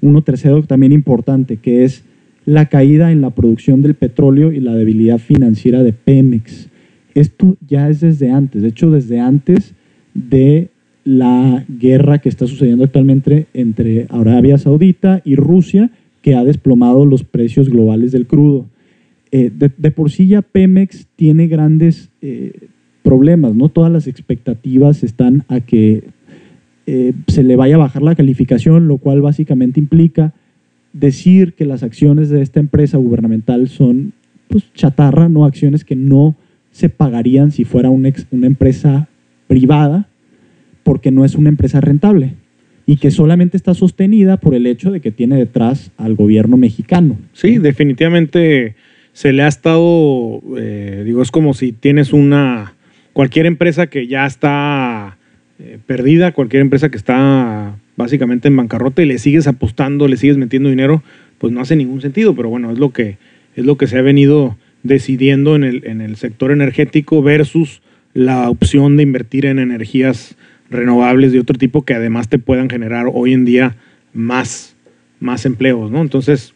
Uno 0.00 0.22
tercero 0.22 0.62
también 0.62 0.92
importante, 0.92 1.56
que 1.56 1.84
es 1.84 2.04
la 2.44 2.66
caída 2.66 3.10
en 3.10 3.20
la 3.20 3.30
producción 3.30 3.82
del 3.82 3.94
petróleo 3.94 4.52
y 4.52 4.60
la 4.60 4.74
debilidad 4.74 5.18
financiera 5.18 5.82
de 5.82 5.92
Pemex. 5.92 6.68
Esto 7.14 7.56
ya 7.66 7.88
es 7.88 8.00
desde 8.00 8.30
antes, 8.30 8.62
de 8.62 8.68
hecho 8.68 8.90
desde 8.90 9.20
antes 9.20 9.74
de 10.14 10.68
la 11.04 11.64
guerra 11.68 12.18
que 12.18 12.28
está 12.28 12.46
sucediendo 12.46 12.84
actualmente 12.84 13.46
entre 13.54 14.06
Arabia 14.10 14.58
Saudita 14.58 15.22
y 15.24 15.36
Rusia, 15.36 15.90
que 16.26 16.34
ha 16.34 16.42
desplomado 16.42 17.06
los 17.06 17.22
precios 17.22 17.70
globales 17.70 18.10
del 18.10 18.26
crudo. 18.26 18.66
Eh, 19.30 19.52
de, 19.54 19.90
por 19.92 20.10
sí 20.10 20.26
ya 20.26 20.42
Pemex 20.42 21.06
tiene 21.14 21.46
grandes 21.46 22.10
eh, 22.20 22.66
problemas, 23.04 23.54
¿no? 23.54 23.68
Todas 23.68 23.92
las 23.92 24.08
expectativas 24.08 25.04
están 25.04 25.44
a 25.46 25.60
que 25.60 26.02
eh, 26.88 27.12
se 27.28 27.44
le 27.44 27.54
vaya 27.54 27.76
a 27.76 27.78
bajar 27.78 28.02
la 28.02 28.16
calificación, 28.16 28.88
lo 28.88 28.98
cual 28.98 29.22
básicamente 29.22 29.78
implica 29.78 30.34
decir 30.92 31.52
que 31.52 31.64
las 31.64 31.84
acciones 31.84 32.28
de 32.28 32.42
esta 32.42 32.58
empresa 32.58 32.98
gubernamental 32.98 33.68
son 33.68 34.12
pues, 34.48 34.64
chatarra, 34.74 35.28
no 35.28 35.44
acciones 35.44 35.84
que 35.84 35.94
no 35.94 36.34
se 36.72 36.88
pagarían 36.88 37.52
si 37.52 37.62
fuera 37.62 37.88
una 37.88 38.10
empresa 38.32 39.08
privada, 39.46 40.08
porque 40.82 41.12
no 41.12 41.24
es 41.24 41.36
una 41.36 41.50
empresa 41.50 41.80
rentable 41.80 42.34
y 42.86 42.96
que 42.98 43.10
solamente 43.10 43.56
está 43.56 43.74
sostenida 43.74 44.36
por 44.36 44.54
el 44.54 44.66
hecho 44.66 44.92
de 44.92 45.00
que 45.00 45.10
tiene 45.10 45.36
detrás 45.36 45.90
al 45.96 46.14
gobierno 46.14 46.56
mexicano. 46.56 47.18
Sí, 47.32 47.58
definitivamente 47.58 48.76
se 49.12 49.32
le 49.32 49.42
ha 49.42 49.48
estado, 49.48 50.40
eh, 50.56 51.02
digo, 51.04 51.20
es 51.20 51.32
como 51.32 51.52
si 51.52 51.72
tienes 51.72 52.12
una, 52.12 52.74
cualquier 53.12 53.46
empresa 53.46 53.88
que 53.88 54.06
ya 54.06 54.24
está 54.24 55.18
eh, 55.58 55.78
perdida, 55.84 56.32
cualquier 56.32 56.62
empresa 56.62 56.90
que 56.90 56.96
está 56.96 57.76
básicamente 57.96 58.48
en 58.48 58.56
bancarrota 58.56 59.02
y 59.02 59.06
le 59.06 59.18
sigues 59.18 59.48
apostando, 59.48 60.06
le 60.06 60.16
sigues 60.16 60.36
metiendo 60.36 60.68
dinero, 60.68 61.02
pues 61.38 61.52
no 61.52 61.60
hace 61.60 61.74
ningún 61.74 62.02
sentido, 62.02 62.36
pero 62.36 62.50
bueno, 62.50 62.70
es 62.70 62.78
lo 62.78 62.90
que, 62.90 63.16
es 63.56 63.64
lo 63.64 63.76
que 63.76 63.88
se 63.88 63.98
ha 63.98 64.02
venido 64.02 64.56
decidiendo 64.84 65.56
en 65.56 65.64
el, 65.64 65.86
en 65.86 66.00
el 66.00 66.16
sector 66.16 66.52
energético 66.52 67.20
versus 67.20 67.82
la 68.14 68.48
opción 68.48 68.96
de 68.96 69.02
invertir 69.02 69.46
en 69.46 69.58
energías 69.58 70.36
renovables 70.70 71.32
de 71.32 71.40
otro 71.40 71.56
tipo 71.58 71.84
que 71.84 71.94
además 71.94 72.28
te 72.28 72.38
puedan 72.38 72.68
generar 72.68 73.06
hoy 73.12 73.32
en 73.32 73.44
día 73.44 73.76
más, 74.12 74.76
más 75.20 75.46
empleos, 75.46 75.90
¿no? 75.90 76.00
Entonces, 76.00 76.54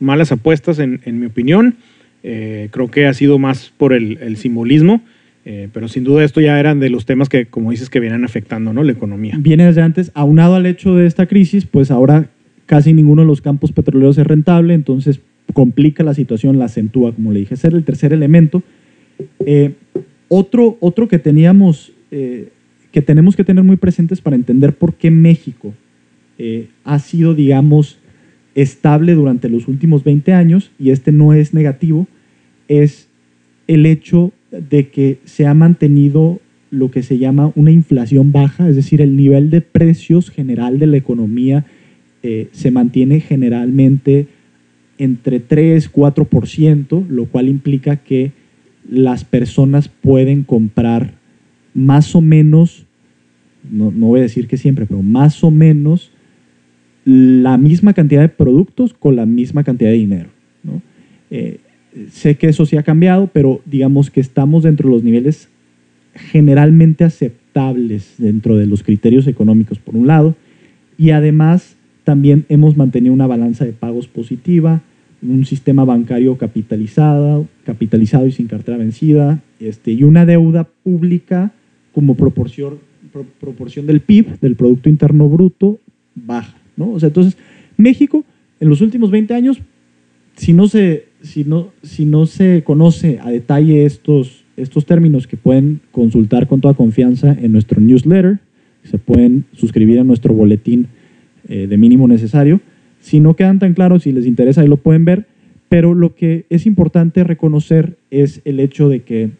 malas 0.00 0.32
apuestas 0.32 0.78
en, 0.78 1.00
mi 1.06 1.26
opinión. 1.26 1.76
Eh, 2.22 2.68
creo 2.70 2.90
que 2.90 3.06
ha 3.06 3.12
sido 3.12 3.38
más 3.38 3.72
por 3.76 3.92
el, 3.92 4.36
simbolismo, 4.36 5.02
eh, 5.44 5.68
pero 5.72 5.88
sin 5.88 6.04
duda 6.04 6.24
esto 6.24 6.40
ya 6.40 6.58
eran 6.58 6.80
de 6.80 6.88
los 6.88 7.04
temas 7.04 7.28
que, 7.28 7.46
como 7.46 7.70
dices, 7.70 7.90
que 7.90 8.00
vienen 8.00 8.24
afectando 8.24 8.72
¿no? 8.72 8.82
la 8.82 8.92
economía. 8.92 9.36
Viene 9.38 9.66
desde 9.66 9.82
antes, 9.82 10.10
aunado 10.14 10.54
al 10.54 10.66
hecho 10.66 10.94
de 10.94 11.06
esta 11.06 11.26
crisis, 11.26 11.66
pues 11.66 11.90
ahora 11.90 12.30
casi 12.66 12.94
ninguno 12.94 13.22
de 13.22 13.28
los 13.28 13.42
campos 13.42 13.72
petroleros 13.72 14.16
es 14.16 14.26
rentable, 14.26 14.72
entonces 14.72 15.20
complica 15.52 16.02
la 16.02 16.14
situación, 16.14 16.58
la 16.58 16.64
acentúa, 16.64 17.12
como 17.12 17.32
le 17.32 17.40
dije. 17.40 17.54
Ese 17.54 17.66
era 17.66 17.76
el 17.76 17.84
tercer 17.84 18.14
elemento. 18.14 18.62
Eh, 19.44 19.74
otro, 20.28 20.78
otro 20.80 21.08
que 21.08 21.18
teníamos 21.18 21.92
que 22.94 23.02
tenemos 23.02 23.34
que 23.34 23.42
tener 23.42 23.64
muy 23.64 23.74
presentes 23.74 24.20
para 24.20 24.36
entender 24.36 24.72
por 24.72 24.94
qué 24.94 25.10
México 25.10 25.74
eh, 26.38 26.68
ha 26.84 27.00
sido, 27.00 27.34
digamos, 27.34 27.98
estable 28.54 29.14
durante 29.14 29.48
los 29.48 29.66
últimos 29.66 30.04
20 30.04 30.32
años, 30.32 30.70
y 30.78 30.90
este 30.90 31.10
no 31.10 31.32
es 31.32 31.52
negativo, 31.52 32.06
es 32.68 33.08
el 33.66 33.84
hecho 33.84 34.30
de 34.52 34.90
que 34.90 35.18
se 35.24 35.44
ha 35.44 35.54
mantenido 35.54 36.38
lo 36.70 36.92
que 36.92 37.02
se 37.02 37.18
llama 37.18 37.50
una 37.56 37.72
inflación 37.72 38.30
baja, 38.30 38.68
es 38.68 38.76
decir, 38.76 39.00
el 39.00 39.16
nivel 39.16 39.50
de 39.50 39.60
precios 39.60 40.30
general 40.30 40.78
de 40.78 40.86
la 40.86 40.96
economía 40.96 41.66
eh, 42.22 42.46
se 42.52 42.70
mantiene 42.70 43.18
generalmente 43.18 44.28
entre 44.98 45.40
3, 45.40 45.92
4%, 45.92 47.08
lo 47.08 47.26
cual 47.26 47.48
implica 47.48 47.96
que 47.96 48.30
las 48.88 49.24
personas 49.24 49.88
pueden 49.88 50.44
comprar 50.44 51.23
más 51.74 52.14
o 52.14 52.20
menos, 52.20 52.86
no, 53.68 53.90
voy 53.90 54.20
a 54.20 54.22
decir 54.22 54.46
que 54.46 54.56
siempre, 54.56 54.86
pero 54.86 55.02
más 55.02 55.42
o 55.44 55.50
menos 55.50 56.12
la 57.04 57.58
misma 57.58 57.92
cantidad 57.92 58.22
de 58.22 58.28
productos 58.28 58.94
con 58.94 59.16
la 59.16 59.26
misma 59.26 59.64
cantidad 59.64 59.90
de 59.90 59.96
dinero. 59.96 60.30
Eh, 61.30 61.58
sé 62.10 62.36
que 62.36 62.48
eso 62.48 62.64
sí 62.64 62.76
ha 62.76 62.82
cambiado, 62.82 63.28
pero 63.32 63.60
digamos 63.66 64.10
que 64.10 64.20
estamos 64.20 64.62
dentro 64.62 64.88
de 64.88 64.94
los 64.94 65.04
niveles 65.04 65.48
generalmente 66.14 67.04
aceptables 67.04 68.14
dentro 68.18 68.56
de 68.56 68.66
los 68.66 68.82
criterios 68.82 69.26
económicos, 69.26 69.78
por 69.78 69.96
un 69.96 70.06
lado, 70.06 70.36
y 70.96 71.10
además 71.10 71.76
también 72.04 72.44
hemos 72.48 72.76
mantenido 72.76 73.12
una 73.12 73.26
balanza 73.26 73.64
de 73.64 73.72
pagos 73.72 74.06
positiva, 74.06 74.82
un 75.22 75.44
sistema 75.44 75.84
bancario 75.84 76.36
capitalizado, 76.36 77.48
capitalizado 77.64 78.26
y 78.26 78.32
sin 78.32 78.46
cartera 78.46 78.76
vencida, 78.76 79.42
este, 79.58 79.92
y 79.92 80.04
una 80.04 80.26
deuda 80.26 80.64
pública 80.64 81.52
como 81.94 82.16
proporción, 82.16 82.78
proporción 83.40 83.86
del 83.86 84.00
PIB, 84.00 84.40
del 84.40 84.56
Producto 84.56 84.88
Interno 84.88 85.28
Bruto, 85.28 85.78
baja. 86.14 86.56
¿no? 86.76 86.90
O 86.90 87.00
sea, 87.00 87.06
entonces, 87.08 87.36
México, 87.76 88.24
en 88.60 88.68
los 88.68 88.80
últimos 88.80 89.10
20 89.10 89.34
años, 89.34 89.60
si 90.36 90.52
no 90.52 90.66
se, 90.66 91.06
si 91.22 91.44
no, 91.44 91.70
si 91.82 92.04
no 92.04 92.26
se 92.26 92.62
conoce 92.64 93.20
a 93.22 93.30
detalle 93.30 93.84
estos, 93.84 94.44
estos 94.56 94.84
términos 94.86 95.26
que 95.26 95.36
pueden 95.36 95.80
consultar 95.92 96.48
con 96.48 96.60
toda 96.60 96.74
confianza 96.74 97.32
en 97.32 97.52
nuestro 97.52 97.80
newsletter, 97.80 98.40
se 98.82 98.98
pueden 98.98 99.44
suscribir 99.52 100.00
a 100.00 100.04
nuestro 100.04 100.34
boletín 100.34 100.88
eh, 101.48 101.66
de 101.66 101.76
mínimo 101.76 102.08
necesario. 102.08 102.60
Si 103.00 103.20
no 103.20 103.34
quedan 103.34 103.58
tan 103.58 103.74
claros, 103.74 104.02
si 104.02 104.12
les 104.12 104.26
interesa, 104.26 104.62
ahí 104.62 104.68
lo 104.68 104.76
pueden 104.76 105.04
ver. 105.04 105.26
Pero 105.68 105.94
lo 105.94 106.14
que 106.14 106.44
es 106.50 106.66
importante 106.66 107.24
reconocer 107.24 107.96
es 108.10 108.42
el 108.44 108.60
hecho 108.60 108.88
de 108.88 109.00
que 109.00 109.30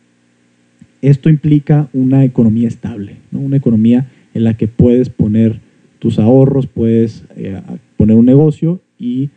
esto 1.09 1.29
implica 1.29 1.89
una 1.93 2.25
economía 2.25 2.69
estable, 2.69 3.17
una 3.33 3.57
economía 3.57 4.11
en 4.33 4.45
la 4.45 4.57
que 4.57 4.69
puedes 4.69 5.11
poner 5.11 5.61
tus 5.99 6.19
ahorros, 6.19 6.67
puedes 6.67 7.25
eh, 7.37 7.61
poner 7.97 8.17
un 8.17 8.27
negocio 8.27 8.81
y 8.99 9.31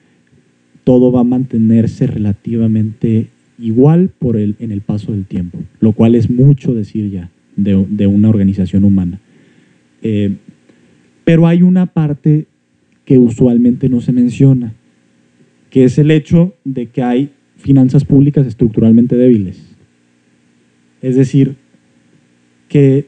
todo 0.83 1.11
va 1.11 1.21
a 1.21 1.23
mantenerse 1.25 2.07
relativamente 2.07 3.27
igual 3.59 4.09
por 4.17 4.37
el, 4.37 4.55
en 4.59 4.71
el 4.71 4.81
paso 4.81 5.11
del 5.11 5.25
tiempo, 5.25 5.59
lo 5.79 5.93
cual 5.93 6.15
es 6.15 6.29
mucho 6.29 6.73
decir 6.73 7.09
ya 7.09 7.29
de, 7.55 8.07
una 8.07 8.29
organización 8.29 8.83
humana. 8.83 9.19
Eh, 10.01 10.35
pero 11.23 11.47
hay 11.47 11.61
una 11.61 11.87
parte 11.87 12.45
que 13.03 13.17
usualmente 13.17 13.89
no 13.89 13.99
se 14.01 14.13
menciona, 14.13 14.73
que 15.69 15.83
es 15.83 15.97
el 15.97 16.11
hecho 16.11 16.53
de 16.63 16.87
que 16.87 17.03
hay 17.03 17.31
finanzas 17.57 18.05
públicas 18.05 18.45
estructuralmente 18.45 19.17
débiles. 19.17 19.76
Es 21.07 21.15
decir, 21.15 21.55
que 22.67 23.05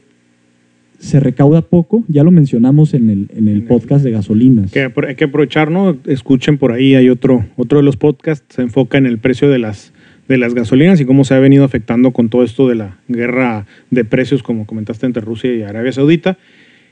se 0.98 1.20
recauda 1.20 1.60
poco, 1.60 2.02
ya 2.08 2.24
lo 2.24 2.30
mencionamos 2.30 2.94
en 2.94 3.10
el, 3.10 3.28
en 3.36 3.46
el 3.46 3.64
podcast 3.64 4.02
de 4.02 4.10
gasolinas. 4.10 4.72
Que 4.72 4.90
hay 5.06 5.14
que 5.16 5.24
aprovechar, 5.24 5.70
¿no? 5.70 5.98
Escuchen 6.06 6.56
por 6.56 6.72
ahí, 6.72 6.94
hay 6.94 7.10
otro, 7.10 7.44
otro 7.56 7.78
de 7.78 7.84
los 7.84 7.98
podcasts, 7.98 8.54
se 8.54 8.62
enfoca 8.62 8.96
en 8.96 9.04
el 9.04 9.18
precio 9.18 9.50
de 9.50 9.58
las, 9.58 9.92
de 10.28 10.38
las 10.38 10.54
gasolinas 10.54 10.98
y 11.02 11.04
cómo 11.04 11.24
se 11.24 11.34
ha 11.34 11.40
venido 11.40 11.62
afectando 11.62 12.12
con 12.12 12.30
todo 12.30 12.42
esto 12.42 12.66
de 12.66 12.76
la 12.76 12.96
guerra 13.08 13.66
de 13.90 14.06
precios, 14.06 14.42
como 14.42 14.64
comentaste, 14.64 15.04
entre 15.04 15.20
Rusia 15.20 15.54
y 15.54 15.60
Arabia 15.60 15.92
Saudita. 15.92 16.38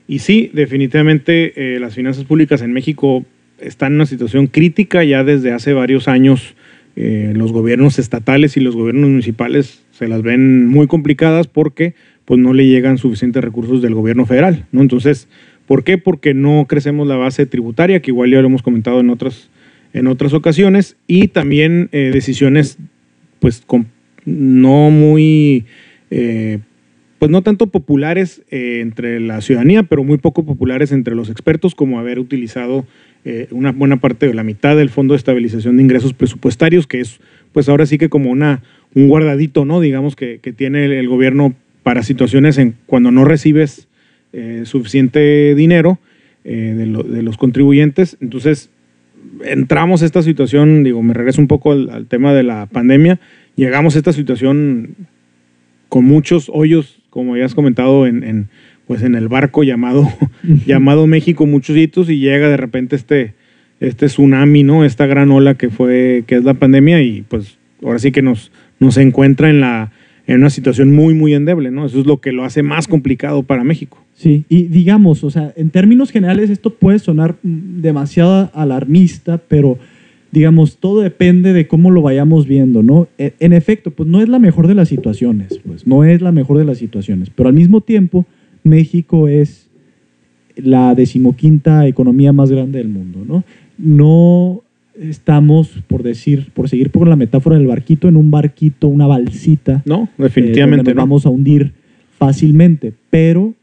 Y 0.06 0.18
sí, 0.18 0.50
definitivamente 0.52 1.74
eh, 1.74 1.80
las 1.80 1.94
finanzas 1.94 2.24
públicas 2.24 2.60
en 2.60 2.74
México 2.74 3.24
están 3.60 3.92
en 3.92 3.96
una 3.96 4.06
situación 4.06 4.46
crítica 4.46 5.04
ya 5.04 5.24
desde 5.24 5.52
hace 5.52 5.72
varios 5.72 6.06
años. 6.06 6.54
Eh, 6.96 7.32
los 7.34 7.52
gobiernos 7.52 7.98
estatales 7.98 8.56
y 8.56 8.60
los 8.60 8.74
gobiernos 8.74 9.08
municipales 9.08 9.84
se 9.98 10.08
las 10.08 10.22
ven 10.22 10.66
muy 10.66 10.86
complicadas 10.86 11.46
porque 11.46 11.94
pues 12.24 12.38
no 12.38 12.52
le 12.52 12.66
llegan 12.66 12.98
suficientes 12.98 13.42
recursos 13.42 13.80
del 13.82 13.94
gobierno 13.94 14.26
federal, 14.26 14.66
¿no? 14.70 14.82
Entonces, 14.82 15.28
¿Por 15.68 15.84
qué? 15.84 15.98
Porque 15.98 16.32
no 16.32 16.64
crecemos 16.66 17.06
la 17.06 17.16
base 17.16 17.44
tributaria, 17.44 18.00
que 18.00 18.10
igual 18.10 18.30
ya 18.30 18.40
lo 18.40 18.46
hemos 18.46 18.62
comentado 18.62 19.00
en 19.00 19.10
otras, 19.10 19.50
en 19.92 20.06
otras 20.06 20.32
ocasiones, 20.32 20.96
y 21.06 21.28
también 21.28 21.90
eh, 21.92 22.10
decisiones 22.10 22.78
pues 23.38 23.62
no 24.24 24.88
muy, 24.88 25.66
eh, 26.10 26.60
pues 27.18 27.30
no 27.30 27.42
tanto 27.42 27.66
populares 27.66 28.40
eh, 28.50 28.78
entre 28.80 29.20
la 29.20 29.42
ciudadanía, 29.42 29.82
pero 29.82 30.04
muy 30.04 30.16
poco 30.16 30.46
populares 30.46 30.90
entre 30.90 31.14
los 31.14 31.28
expertos, 31.28 31.74
como 31.74 32.00
haber 32.00 32.18
utilizado 32.18 32.86
una 33.50 33.72
buena 33.72 33.98
parte 33.98 34.26
de 34.26 34.32
la 34.32 34.42
mitad 34.42 34.74
del 34.74 34.88
Fondo 34.88 35.12
de 35.12 35.18
Estabilización 35.18 35.76
de 35.76 35.82
Ingresos 35.82 36.14
Presupuestarios, 36.14 36.86
que 36.86 37.00
es 37.00 37.20
pues 37.58 37.68
ahora 37.68 37.86
sí 37.86 37.98
que 37.98 38.08
como 38.08 38.30
una, 38.30 38.62
un 38.94 39.08
guardadito, 39.08 39.64
¿no? 39.64 39.80
Digamos 39.80 40.14
que, 40.14 40.38
tiene 40.56 40.84
el, 40.96 41.08
gobierno 41.08 41.56
para 41.82 42.04
situaciones 42.04 42.56
en 42.56 42.76
cuando 42.86 43.10
no 43.10 43.24
recibes 43.24 43.88
eh, 44.32 44.62
suficiente 44.64 45.56
dinero 45.56 45.98
eh, 46.44 46.74
de, 46.76 46.86
los 47.24 47.36
contribuyentes. 47.36 48.16
Entonces, 48.20 48.70
entramos 49.44 50.02
a 50.02 50.06
esta 50.06 50.22
situación, 50.22 50.84
digo, 50.84 51.02
me 51.02 51.14
regreso 51.14 51.40
un 51.40 51.48
poco 51.48 51.72
al, 51.72 52.06
tema 52.06 52.32
de 52.32 52.44
la 52.44 52.66
pandemia, 52.66 53.18
llegamos 53.56 53.96
a 53.96 53.98
esta 53.98 54.12
situación 54.12 54.94
con 55.88 56.04
muchos 56.04 56.52
hoyos, 56.54 57.02
como 57.10 57.36
ya 57.36 57.44
has 57.44 57.56
comentado, 57.56 58.06
en, 58.06 58.50
pues 58.86 59.02
en 59.02 59.16
el 59.16 59.26
barco 59.26 59.64
llamado, 59.64 60.08
llamado 60.64 61.08
México, 61.08 61.44
muchos 61.44 61.76
hitos, 61.76 62.08
y 62.08 62.20
llega 62.20 62.48
de 62.48 62.56
repente 62.56 62.94
este, 62.94 63.34
este 63.80 64.06
tsunami, 64.06 64.64
¿no? 64.64 64.84
Esta 64.84 65.06
gran 65.06 65.30
ola 65.30 65.54
que 65.54 65.70
fue, 65.70 66.24
que 66.26 66.36
es 66.36 66.44
la 66.44 66.54
pandemia, 66.54 67.02
y 67.02 67.22
pues 67.22 67.58
ahora 67.82 67.98
sí 67.98 68.12
que 68.12 68.22
nos, 68.22 68.50
nos 68.80 68.96
encuentra 68.96 69.50
en 69.50 69.60
la 69.60 69.92
en 70.28 70.36
una 70.40 70.50
situación 70.50 70.94
muy, 70.94 71.14
muy 71.14 71.32
endeble, 71.32 71.70
¿no? 71.70 71.86
Eso 71.86 71.98
es 72.00 72.06
lo 72.06 72.20
que 72.20 72.32
lo 72.32 72.44
hace 72.44 72.62
más 72.62 72.86
complicado 72.86 73.42
para 73.42 73.64
México. 73.64 74.04
Sí, 74.12 74.44
y 74.50 74.64
digamos, 74.64 75.24
o 75.24 75.30
sea, 75.30 75.54
en 75.56 75.70
términos 75.70 76.10
generales 76.10 76.50
esto 76.50 76.74
puede 76.74 76.98
sonar 76.98 77.36
demasiado 77.42 78.50
alarmista, 78.52 79.38
pero 79.38 79.78
digamos, 80.30 80.76
todo 80.76 81.00
depende 81.00 81.54
de 81.54 81.66
cómo 81.66 81.90
lo 81.90 82.02
vayamos 82.02 82.46
viendo, 82.46 82.82
¿no? 82.82 83.08
E, 83.16 83.32
en 83.40 83.54
efecto, 83.54 83.90
pues 83.90 84.06
no 84.06 84.20
es 84.20 84.28
la 84.28 84.38
mejor 84.38 84.68
de 84.68 84.74
las 84.74 84.88
situaciones, 84.88 85.60
pues 85.66 85.86
no 85.86 86.04
es 86.04 86.20
la 86.20 86.30
mejor 86.30 86.58
de 86.58 86.66
las 86.66 86.76
situaciones, 86.76 87.30
pero 87.30 87.48
al 87.48 87.54
mismo 87.54 87.80
tiempo 87.80 88.26
México 88.64 89.28
es 89.28 89.70
la 90.56 90.94
decimoquinta 90.94 91.86
economía 91.86 92.34
más 92.34 92.50
grande 92.50 92.78
del 92.78 92.88
mundo, 92.88 93.24
¿no? 93.26 93.44
No 93.78 94.62
estamos, 95.00 95.68
por 95.86 96.02
decir, 96.02 96.50
por 96.54 96.68
seguir 96.68 96.90
por 96.90 97.08
la 97.08 97.16
metáfora 97.16 97.56
del 97.56 97.66
barquito, 97.66 98.08
en 98.08 98.16
un 98.16 98.30
barquito, 98.30 98.88
una 98.88 99.06
balsita. 99.06 99.82
No, 99.86 100.08
definitivamente. 100.18 100.90
Eh, 100.90 100.94
nos 100.94 101.02
vamos 101.02 101.26
a 101.26 101.30
hundir 101.30 101.72
fácilmente, 102.18 102.92
pero 103.10 103.54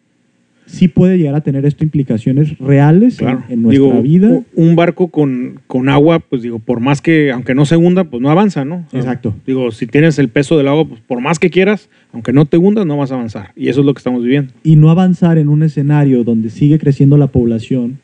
sí 0.65 0.87
puede 0.87 1.17
llegar 1.17 1.35
a 1.35 1.41
tener 1.41 1.65
esto 1.65 1.83
implicaciones 1.83 2.57
reales 2.57 3.19
en, 3.21 3.61
nuestra 3.61 3.99
vida. 4.01 4.41
Un 4.55 4.75
barco 4.75 5.09
con, 5.09 5.59
con, 5.67 5.89
agua, 5.89 6.19
pues 6.19 6.41
digo, 6.41 6.59
por 6.59 6.79
más 6.79 7.01
que, 7.01 7.31
aunque 7.31 7.53
no 7.53 7.65
se 7.65 7.77
hunda, 7.77 8.05
pues 8.05 8.21
no 8.21 8.29
avanza, 8.29 8.65
¿no? 8.65 8.85
Exacto. 8.91 9.35
Digo, 9.45 9.71
si 9.71 9.87
tienes 9.87 10.17
el 10.19 10.29
peso 10.29 10.57
del 10.57 10.67
agua, 10.67 10.87
pues 10.87 11.01
por 11.01 11.21
más 11.21 11.39
que 11.39 11.49
quieras, 11.49 11.89
aunque 12.13 12.33
no 12.33 12.45
te 12.45 12.57
hundas, 12.57 12.85
no 12.85 12.97
vas 12.97 13.11
a 13.11 13.15
avanzar. 13.15 13.51
Y 13.55 13.69
eso 13.69 13.81
es 13.81 13.85
lo 13.85 13.93
que 13.93 13.99
estamos 13.99 14.23
viviendo. 14.23 14.53
Y 14.63 14.75
no 14.75 14.89
avanzar 14.89 15.37
en 15.37 15.49
un 15.49 15.63
escenario 15.63 16.23
donde 16.23 16.49
sigue 16.49 16.79
creciendo 16.79 17.17
la 17.17 17.27
población, 17.27 17.99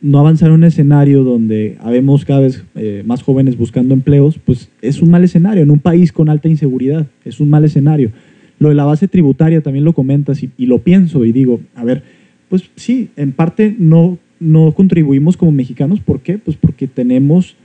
no 0.00 0.18
avanzar 0.18 0.48
en 0.48 0.56
un 0.56 0.64
escenario 0.64 1.24
donde 1.24 1.76
habemos 1.80 2.24
cada 2.24 2.40
vez 2.40 2.64
eh, 2.74 3.02
más 3.06 3.22
jóvenes 3.22 3.56
buscando 3.56 3.94
empleos, 3.94 4.38
pues 4.38 4.70
es 4.82 5.00
un 5.00 5.10
mal 5.10 5.24
escenario. 5.24 5.62
En 5.62 5.70
un 5.70 5.78
país 5.78 6.12
con 6.12 6.28
alta 6.28 6.48
inseguridad, 6.48 7.06
es 7.24 7.40
un 7.40 7.48
mal 7.48 7.64
escenario. 7.64 8.10
Lo 8.58 8.68
de 8.68 8.74
la 8.74 8.84
base 8.84 9.08
tributaria 9.08 9.60
también 9.60 9.84
lo 9.84 9.92
comentas 9.92 10.42
y, 10.42 10.66
lo 10.66 10.78
pienso 10.78 11.24
y 11.24 11.32
digo, 11.32 11.60
a 11.74 11.84
ver, 11.84 12.02
pues 12.48 12.70
sí, 12.76 13.10
en 13.16 13.32
parte 13.32 13.74
no, 13.78 14.18
no 14.38 14.72
contribuimos 14.72 15.36
como 15.36 15.52
mexicanos. 15.52 16.00
¿Por 16.00 16.20
qué? 16.20 16.38
Pues 16.38 16.56
porque 16.56 16.86
tenemos 16.86 17.56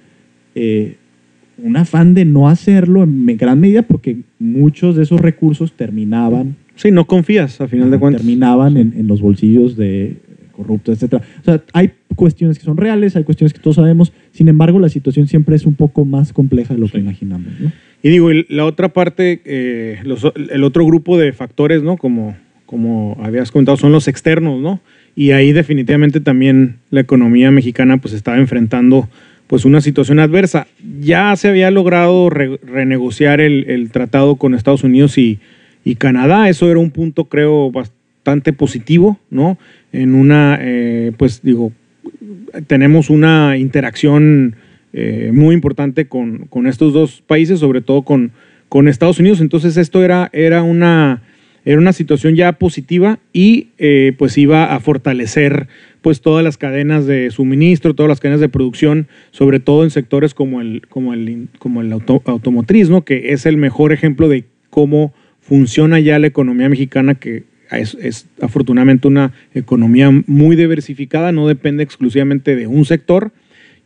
eh, 0.56 0.98
un 1.62 1.78
afán 1.78 2.14
de 2.14 2.26
no 2.26 2.50
hacerlo 2.50 3.04
en 3.04 3.26
gran 3.38 3.60
medida 3.60 3.84
porque 3.84 4.18
muchos 4.40 4.96
de 4.96 5.04
esos 5.04 5.22
recursos 5.22 5.74
terminaban. 5.74 6.56
Sí, 6.76 6.92
no 6.92 7.06
confías 7.06 7.62
a 7.62 7.68
final 7.68 7.92
de 7.92 8.00
cuentas. 8.00 8.22
Terminaban 8.22 8.78
en, 8.78 8.94
en, 8.98 9.08
los 9.08 9.22
bolsillos 9.22 9.78
de 9.78 10.18
corruptos, 10.62 10.96
etcétera. 10.96 11.24
O 11.42 11.44
sea, 11.44 11.64
hay 11.74 11.92
cuestiones 12.16 12.60
que 12.60 12.66
son 12.66 12.78
reales, 12.78 13.16
hay 13.16 13.24
cuestiones 13.24 13.54
que 13.54 13.60
todos 13.60 13.78
sabemos. 13.78 14.14
Sin 14.32 14.48
embargo, 14.48 14.80
la 14.80 14.90
situación 14.90 15.28
siempre 15.28 15.56
es 15.56 15.66
un 15.66 15.76
poco 15.76 16.06
más 16.06 16.34
compleja 16.34 16.74
de 16.74 16.80
lo 16.80 16.88
que 16.88 17.00
imaginamos. 17.00 17.48
¿no? 17.60 17.72
Y 18.04 18.10
digo, 18.10 18.30
la 18.50 18.66
otra 18.66 18.90
parte, 18.90 19.42
eh, 19.46 20.00
el 20.50 20.64
otro 20.64 20.86
grupo 20.86 21.18
de 21.18 21.34
factores, 21.34 21.82
¿no? 21.84 21.98
Como, 21.98 22.36
como 22.66 23.18
habías 23.22 23.52
comentado, 23.52 23.78
son 23.78 23.92
los 23.92 24.08
externos, 24.08 24.62
¿no? 24.62 24.80
Y 25.16 25.32
ahí 25.32 25.52
definitivamente 25.52 26.20
también 26.20 26.78
la 26.90 27.02
economía 27.02 27.52
mexicana 27.52 27.98
pues 27.98 28.14
estaba 28.14 28.38
enfrentando 28.38 29.10
pues 29.48 29.66
una 29.66 29.82
situación 29.82 30.20
adversa. 30.20 30.68
Ya 31.02 31.36
se 31.36 31.50
había 31.50 31.70
logrado 31.72 32.30
renegociar 32.30 33.42
el, 33.42 33.90
tratado 33.92 34.36
con 34.36 34.56
Estados 34.56 34.84
Unidos 34.84 35.18
y, 35.18 35.40
y, 35.84 35.96
Canadá. 35.96 36.48
Eso 36.48 36.72
era 36.72 36.80
un 36.80 36.92
punto, 36.92 37.26
creo, 37.26 37.70
bastante 37.72 38.01
positivo, 38.58 39.20
¿no? 39.30 39.58
En 39.92 40.16
una, 40.16 40.58
eh, 40.62 41.12
pues 41.18 41.42
digo, 41.42 41.72
tenemos 42.68 43.10
una 43.10 43.58
interacción 43.58 44.56
eh, 44.94 45.32
muy 45.34 45.56
importante 45.56 46.08
con, 46.08 46.50
estos 46.68 46.94
dos 46.94 47.24
países, 47.26 47.60
sobre 47.60 47.82
todo 47.82 48.02
con, 48.04 48.32
con 48.70 48.88
Estados 48.88 49.20
Unidos. 49.20 49.42
Entonces 49.42 49.78
esto 49.78 50.04
era, 50.04 50.30
era, 50.34 50.64
una, 50.64 51.22
era 51.66 51.78
una 51.78 51.94
situación 51.94 52.36
ya 52.36 52.54
positiva 52.54 53.20
y 53.34 53.70
eh, 53.78 54.14
pues 54.18 54.38
iba 54.38 54.74
a 54.74 54.80
fortalecer 54.80 55.68
pues 56.02 56.22
todas 56.22 56.44
las 56.44 56.58
cadenas 56.58 57.06
de 57.06 57.30
suministro, 57.32 57.94
todas 57.94 58.10
las 58.10 58.20
cadenas 58.20 58.42
de 58.42 58.50
producción, 58.50 59.08
sobre 59.32 59.60
todo 59.60 59.84
en 59.84 59.92
sectores 59.92 60.34
como 60.34 60.60
el, 60.60 60.82
como 60.90 61.14
el, 61.14 61.48
como 61.60 61.82
el 61.82 61.92
automotriz, 61.94 62.90
¿no? 62.90 63.04
que 63.06 63.34
es 63.34 63.46
el 63.46 63.58
mejor 63.58 63.94
ejemplo 63.94 64.28
de 64.28 64.46
cómo 64.70 65.14
funciona 65.40 66.00
ya 66.00 66.20
la 66.20 66.28
economía 66.28 66.70
mexicana 66.70 67.16
que 67.16 67.44
es, 67.80 67.96
es, 67.96 68.28
afortunadamente 68.42 69.08
una 69.08 69.34
economía 69.54 70.12
muy 70.28 70.56
diversificada, 70.56 71.32
no 71.32 71.48
depende 71.48 71.84
exclusivamente 71.84 72.56
de 72.56 72.68
un 72.68 72.86
sector 72.86 73.32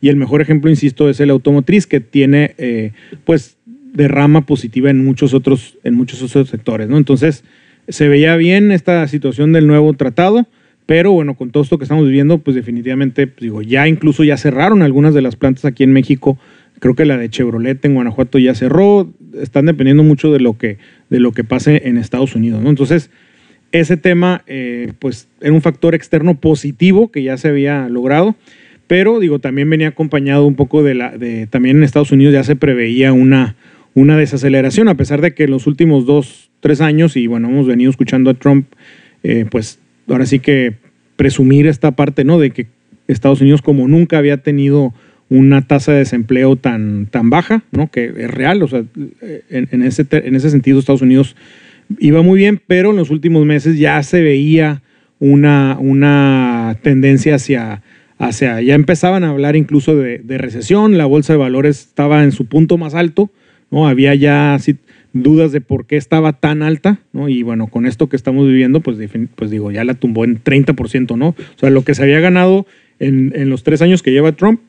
y 0.00 0.08
el 0.08 0.16
mejor 0.16 0.40
ejemplo, 0.40 0.70
insisto, 0.70 1.08
es 1.08 1.20
el 1.20 1.30
automotriz, 1.30 1.86
que 1.86 2.00
tiene 2.00 2.54
eh, 2.58 2.92
pues 3.24 3.56
derrama 3.92 4.42
positiva 4.42 4.90
en 4.90 5.04
muchos 5.04 5.32
otros, 5.32 5.78
en 5.84 5.94
muchos 5.94 6.22
otros 6.22 6.48
sectores. 6.48 6.88
¿no? 6.88 6.98
Entonces, 6.98 7.44
se 7.88 8.08
veía 8.08 8.36
bien 8.36 8.72
esta 8.72 9.06
situación 9.08 9.52
del 9.52 9.66
nuevo 9.66 9.92
tratado, 9.94 10.46
pero 10.84 11.12
bueno, 11.12 11.34
con 11.34 11.50
todo 11.50 11.62
esto 11.62 11.78
que 11.78 11.84
estamos 11.84 12.06
viviendo, 12.06 12.38
pues 12.38 12.54
definitivamente, 12.54 13.26
pues, 13.26 13.40
digo, 13.40 13.62
ya 13.62 13.88
incluso 13.88 14.22
ya 14.22 14.36
cerraron 14.36 14.82
algunas 14.82 15.14
de 15.14 15.22
las 15.22 15.34
plantas 15.34 15.64
aquí 15.64 15.82
en 15.82 15.92
México. 15.92 16.38
Creo 16.78 16.94
que 16.94 17.06
la 17.06 17.16
de 17.16 17.30
Chevrolet 17.30 17.82
en 17.84 17.94
Guanajuato 17.94 18.38
ya 18.38 18.54
cerró. 18.54 19.12
Están 19.40 19.66
dependiendo 19.66 20.02
mucho 20.04 20.32
de 20.32 20.40
lo 20.40 20.58
que, 20.58 20.78
de 21.10 21.20
lo 21.20 21.32
que 21.32 21.42
pase 21.42 21.88
en 21.88 21.96
Estados 21.96 22.36
Unidos. 22.36 22.62
¿no? 22.62 22.68
Entonces, 22.68 23.10
ese 23.80 23.96
tema, 23.96 24.42
eh, 24.46 24.92
pues, 24.98 25.28
era 25.40 25.52
un 25.52 25.62
factor 25.62 25.94
externo 25.94 26.40
positivo 26.40 27.10
que 27.10 27.22
ya 27.22 27.36
se 27.36 27.48
había 27.48 27.88
logrado. 27.88 28.36
Pero 28.86 29.18
digo, 29.18 29.38
también 29.40 29.68
venía 29.68 29.88
acompañado 29.88 30.46
un 30.46 30.54
poco 30.54 30.82
de 30.82 30.94
la, 30.94 31.16
de, 31.16 31.46
también 31.46 31.78
en 31.78 31.82
Estados 31.82 32.12
Unidos 32.12 32.32
ya 32.32 32.44
se 32.44 32.54
preveía 32.54 33.12
una, 33.12 33.56
una 33.94 34.16
desaceleración, 34.16 34.88
a 34.88 34.94
pesar 34.94 35.20
de 35.20 35.34
que 35.34 35.44
en 35.44 35.50
los 35.50 35.66
últimos 35.66 36.06
dos, 36.06 36.50
tres 36.60 36.80
años, 36.80 37.16
y 37.16 37.26
bueno, 37.26 37.48
hemos 37.48 37.66
venido 37.66 37.90
escuchando 37.90 38.30
a 38.30 38.34
Trump, 38.34 38.66
eh, 39.24 39.44
pues 39.50 39.80
ahora 40.08 40.26
sí 40.26 40.38
que 40.38 40.74
presumir 41.16 41.66
esta 41.66 41.92
parte, 41.92 42.22
¿no? 42.22 42.38
De 42.38 42.50
que 42.50 42.68
Estados 43.08 43.40
Unidos 43.40 43.62
como 43.62 43.88
nunca 43.88 44.18
había 44.18 44.36
tenido 44.36 44.94
una 45.28 45.66
tasa 45.66 45.92
de 45.92 45.98
desempleo 45.98 46.54
tan, 46.54 47.06
tan 47.06 47.30
baja, 47.30 47.64
¿no? 47.72 47.90
Que 47.90 48.04
es 48.04 48.30
real, 48.30 48.62
o 48.62 48.68
sea, 48.68 48.84
en, 49.50 49.82
ese, 49.82 50.06
en 50.10 50.36
ese 50.36 50.50
sentido 50.50 50.78
Estados 50.78 51.02
Unidos 51.02 51.34
iba 51.98 52.22
muy 52.22 52.38
bien, 52.38 52.60
pero 52.66 52.90
en 52.90 52.96
los 52.96 53.10
últimos 53.10 53.44
meses 53.44 53.78
ya 53.78 54.02
se 54.02 54.22
veía 54.22 54.82
una, 55.18 55.76
una 55.80 56.78
tendencia 56.82 57.36
hacia 57.36 57.82
hacia, 58.18 58.60
ya 58.62 58.74
empezaban 58.74 59.24
a 59.24 59.30
hablar 59.30 59.56
incluso 59.56 59.94
de, 59.94 60.20
recesión, 60.38 60.96
la 60.96 61.06
bolsa 61.06 61.32
de 61.32 61.38
valores 61.38 61.80
estaba 61.80 62.24
en 62.24 62.32
su 62.32 62.46
punto 62.46 62.78
más 62.78 62.94
alto, 62.94 63.30
¿no? 63.70 63.86
Había 63.86 64.14
ya 64.14 64.56
dudas 65.12 65.52
de 65.52 65.60
por 65.60 65.86
qué 65.86 65.96
estaba 65.96 66.32
tan 66.34 66.62
alta, 66.62 67.00
¿no? 67.12 67.28
Y 67.28 67.42
bueno, 67.42 67.66
con 67.68 67.86
esto 67.86 68.08
que 68.08 68.16
estamos 68.16 68.46
viviendo, 68.46 68.80
pues, 68.80 68.98
pues 69.34 69.50
digo, 69.50 69.70
ya 69.70 69.84
la 69.84 69.94
tumbó 69.94 70.24
en 70.24 70.42
30%, 70.42 71.16
¿no? 71.16 71.28
O 71.28 71.58
sea, 71.58 71.70
lo 71.70 71.82
que 71.82 71.94
se 71.94 72.02
había 72.02 72.20
ganado 72.20 72.66
en, 72.98 73.50
los 73.50 73.62
tres 73.62 73.82
años 73.82 74.02
que 74.02 74.12
lleva 74.12 74.32
Trump, 74.32 74.60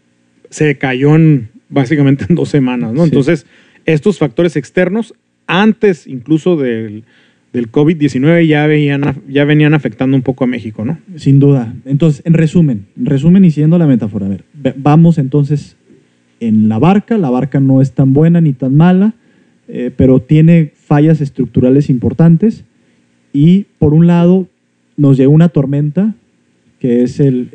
se 0.49 0.77
cayó 0.77 1.15
en 1.15 1.49
básicamente 1.69 2.25
en 2.29 2.35
dos 2.35 2.49
semanas, 2.49 2.93
¿no? 2.93 3.03
Entonces, 3.03 3.45
estos 3.85 4.19
factores 4.19 4.55
externos, 4.55 5.13
antes 5.47 6.07
incluso 6.07 6.55
del, 6.55 7.03
del 7.53 7.71
COVID-19 7.71 8.45
ya, 8.45 9.45
venían 9.45 9.73
afectando 9.73 10.15
un 10.15 10.23
poco 10.23 10.43
a 10.43 10.47
México, 10.47 10.85
¿no? 10.85 10.99
Sin 11.15 11.39
duda. 11.39 11.73
Entonces, 11.85 12.21
en 12.25 12.33
resumen, 12.33 12.85
en 12.97 13.05
resumen 13.05 13.45
y 13.45 13.51
siguiendo 13.51 13.77
la 13.77 13.87
metáfora, 13.87 14.27
a 14.27 14.29
ver, 14.29 14.43
vamos 14.75 15.17
entonces 15.17 15.77
en 16.39 16.69
la 16.69 16.77
barca, 16.77 17.17
la 17.17 17.29
barca 17.29 17.59
no 17.59 17.81
es 17.81 17.93
tan 17.93 18.13
buena 18.13 18.41
ni 18.41 18.53
tan 18.53 18.75
mala, 18.75 19.15
eh, 19.67 19.91
pero 19.95 20.21
tiene 20.21 20.71
fallas 20.75 21.19
estructurales 21.19 21.89
importantes 21.89 22.63
y 23.33 23.65
por 23.79 23.93
un 23.93 24.07
lado 24.07 24.47
nos 24.95 25.17
llegó 25.17 25.31
una 25.31 25.49
tormenta 25.49 26.15
que 26.79 27.03
es 27.03 27.19
el, 27.19 27.49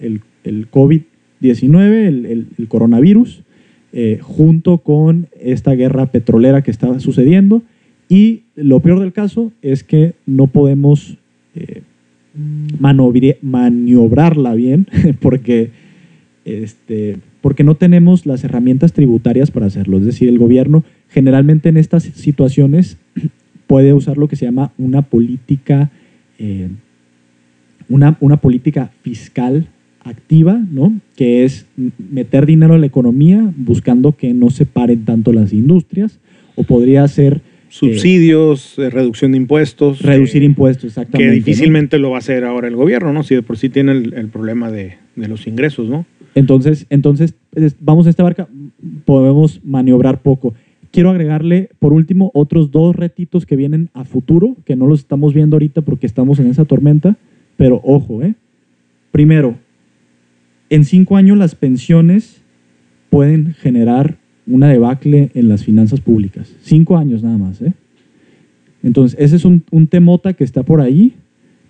COVID-19, 0.44 1.84
el, 2.58 2.68
coronavirus, 2.68 3.42
eh, 3.92 4.18
junto 4.20 4.78
con 4.78 5.28
esta 5.40 5.72
guerra 5.72 6.06
petrolera 6.06 6.62
que 6.62 6.70
estaba 6.72 6.98
sucediendo. 6.98 7.62
Y 8.12 8.42
lo 8.56 8.80
peor 8.80 9.00
del 9.00 9.14
caso 9.14 9.52
es 9.62 9.84
que 9.84 10.12
no 10.26 10.46
podemos 10.46 11.16
eh, 11.54 11.80
maniobrarla 13.40 14.52
bien 14.54 14.86
porque, 15.20 15.70
este, 16.44 17.16
porque 17.40 17.64
no 17.64 17.74
tenemos 17.76 18.26
las 18.26 18.44
herramientas 18.44 18.92
tributarias 18.92 19.50
para 19.50 19.64
hacerlo. 19.64 19.96
Es 19.96 20.04
decir, 20.04 20.28
el 20.28 20.38
gobierno 20.38 20.84
generalmente 21.08 21.70
en 21.70 21.78
estas 21.78 22.02
situaciones 22.02 22.98
puede 23.66 23.94
usar 23.94 24.18
lo 24.18 24.28
que 24.28 24.36
se 24.36 24.44
llama 24.44 24.72
una 24.76 25.00
política, 25.00 25.90
eh, 26.38 26.68
una, 27.88 28.18
una, 28.20 28.36
política 28.42 28.90
fiscal 29.00 29.68
activa, 30.04 30.62
¿no? 30.70 31.00
que 31.16 31.44
es 31.44 31.64
meter 32.10 32.44
dinero 32.44 32.74
a 32.74 32.78
la 32.78 32.84
economía 32.84 33.50
buscando 33.56 34.18
que 34.18 34.34
no 34.34 34.50
se 34.50 34.66
paren 34.66 35.06
tanto 35.06 35.32
las 35.32 35.54
industrias, 35.54 36.20
o 36.56 36.64
podría 36.64 37.08
ser... 37.08 37.50
Subsidios, 37.72 38.78
eh, 38.78 38.90
reducción 38.90 39.32
de 39.32 39.38
impuestos. 39.38 40.02
Reducir 40.02 40.42
impuestos, 40.42 40.84
exactamente. 40.84 41.30
Que 41.30 41.34
difícilmente 41.34 41.98
lo 41.98 42.10
va 42.10 42.16
a 42.16 42.18
hacer 42.18 42.44
ahora 42.44 42.68
el 42.68 42.76
gobierno, 42.76 43.14
¿no? 43.14 43.22
Si 43.22 43.34
de 43.34 43.40
por 43.40 43.56
sí 43.56 43.70
tiene 43.70 43.92
el, 43.92 44.28
problema 44.28 44.70
de, 44.70 44.98
de, 45.16 45.26
los 45.26 45.46
ingresos, 45.46 45.88
¿no? 45.88 46.04
Entonces, 46.34 46.84
entonces, 46.90 47.34
vamos 47.80 48.06
a 48.06 48.10
esta 48.10 48.22
barca, 48.24 48.46
podemos 49.06 49.64
maniobrar 49.64 50.20
poco. 50.20 50.52
Quiero 50.90 51.08
agregarle, 51.08 51.70
por 51.78 51.94
último, 51.94 52.30
otros 52.34 52.70
dos 52.70 52.94
retitos 52.94 53.46
que 53.46 53.56
vienen 53.56 53.88
a 53.94 54.04
futuro, 54.04 54.54
que 54.66 54.76
no 54.76 54.86
los 54.86 55.00
estamos 55.00 55.32
viendo 55.32 55.56
ahorita 55.56 55.80
porque 55.80 56.04
estamos 56.04 56.38
en 56.40 56.48
esa 56.48 56.66
tormenta, 56.66 57.16
pero 57.56 57.80
ojo, 57.84 58.22
¿eh? 58.22 58.34
Primero, 59.12 59.56
en 60.68 60.84
cinco 60.84 61.16
años 61.16 61.38
las 61.38 61.54
pensiones 61.54 62.42
pueden 63.08 63.54
generar 63.54 64.18
una 64.46 64.68
debacle 64.68 65.30
en 65.34 65.48
las 65.48 65.64
finanzas 65.64 66.00
públicas. 66.00 66.54
Cinco 66.62 66.96
años 66.96 67.22
nada 67.22 67.38
más, 67.38 67.62
¿eh? 67.62 67.72
Entonces, 68.82 69.18
ese 69.20 69.36
es 69.36 69.44
un, 69.44 69.62
temota 69.88 70.32
que 70.32 70.44
está 70.44 70.64
por 70.64 70.80
ahí, 70.80 71.12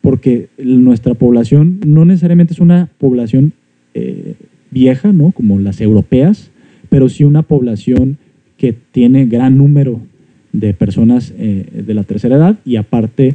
porque 0.01 0.49
nuestra 0.59 1.15
población 1.15 1.81
no 1.87 2.05
necesariamente 2.05 2.55
es 2.55 2.61
una 2.61 2.89
población 2.99 3.53
eh, 3.95 4.35
vieja, 4.71 5.13
¿no? 5.13 5.33
Como 5.33 5.59
las 5.59 5.81
europeas, 5.81 6.51
pero 6.89 7.09
sí 7.09 7.25
una 7.25 7.43
población 7.43 8.17
que 8.57 8.73
tiene 8.73 9.27
gran 9.27 9.59
número 9.59 10.01
de 10.53 10.75
personas 10.75 11.35
eh, 11.37 11.83
de 11.87 11.95
la 11.95 12.05
tercera 12.05 12.37
edad 12.37 12.59
y 12.65 12.77
aparte 12.77 13.35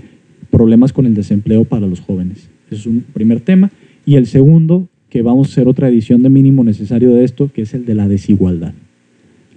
problemas 0.49 0.93
con 0.93 1.05
el 1.05 1.13
desempleo 1.13 1.63
para 1.63 1.87
los 1.87 1.99
jóvenes. 1.99 2.49
Ese 2.67 2.81
es 2.81 2.85
un 2.87 3.01
primer 3.13 3.41
tema. 3.41 3.71
Y 4.05 4.15
el 4.15 4.25
segundo, 4.25 4.87
que 5.09 5.21
vamos 5.21 5.49
a 5.49 5.51
hacer 5.51 5.67
otra 5.67 5.89
edición 5.89 6.23
de 6.23 6.29
mínimo 6.29 6.63
necesario 6.63 7.13
de 7.13 7.23
esto, 7.23 7.51
que 7.53 7.63
es 7.63 7.73
el 7.73 7.85
de 7.85 7.95
la 7.95 8.07
desigualdad. 8.07 8.73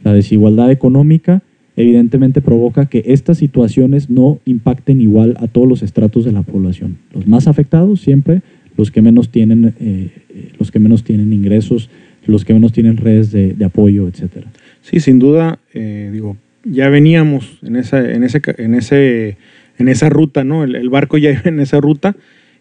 La 0.03 0.13
desigualdad 0.13 0.71
económica 0.71 1.43
evidentemente 1.77 2.41
provoca 2.41 2.87
que 2.87 3.05
estas 3.07 3.39
situaciones 3.39 4.11
no 4.11 4.41
impacten 4.45 5.01
igual 5.01 5.37
a 5.41 5.47
todos 5.47 5.69
los 5.69 5.83
estratos 5.83 6.25
de 6.25 6.33
la 6.33 6.43
población. 6.43 6.99
Los 7.13 7.27
más 7.27 7.47
afectados 7.47 8.01
siempre 8.01 8.43
los 8.77 8.91
que 8.91 9.03
menos 9.03 9.31
tienen, 9.31 9.75
eh, 9.79 10.09
eh, 10.31 10.53
los 10.59 10.71
que 10.71 10.79
menos 10.79 11.05
tienen 11.05 11.33
ingresos, 11.33 11.91
los 12.27 12.45
que 12.45 12.55
menos 12.55 12.73
tienen 12.73 12.97
redes 12.97 13.31
de, 13.31 13.57
apoyo, 13.65 14.09
etcétera. 14.09 14.47
Sí, 14.83 15.01
sin 15.01 15.19
duda, 15.19 15.59
eh, 15.75 16.11
digo, 16.13 16.37
ya 16.65 16.89
veníamos 16.89 17.59
en 17.63 17.77
esa, 17.77 18.11
en 18.11 18.25
ese, 18.25 18.41
en 18.59 18.75
ese, 18.75 19.37
en 19.79 19.89
esa 19.89 20.09
ruta, 20.09 20.45
¿no? 20.45 20.65
El, 20.65 20.89
barco 20.89 21.19
ya 21.19 21.31
iba 21.33 21.43
en 21.45 21.61
esa 21.61 21.81
ruta 21.81 22.17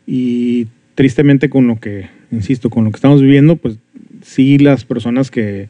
y 0.06 0.68
tristemente 0.96 1.50
con 1.50 1.68
lo 1.68 1.80
que, 1.80 2.08
insisto, 2.32 2.70
con 2.70 2.84
lo 2.84 2.92
que 2.92 2.98
estamos 2.98 3.22
viviendo, 3.22 3.56
pues 3.56 3.78
sí 4.22 4.58
las 4.58 4.86
personas 4.86 5.32
que 5.32 5.70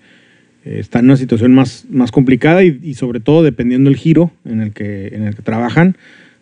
están 0.64 1.02
en 1.02 1.06
una 1.12 1.18
situación 1.18 1.54
más, 1.54 1.86
más 1.90 2.12
complicada 2.12 2.64
y, 2.64 2.94
sobre 2.94 3.20
todo 3.20 3.44
dependiendo 3.44 3.90
del 3.90 3.98
giro 3.98 4.32
en 4.46 4.62
el 4.62 4.72
que, 4.74 5.08
en 5.08 5.24
el 5.24 5.36
que 5.36 5.42
trabajan, 5.42 5.98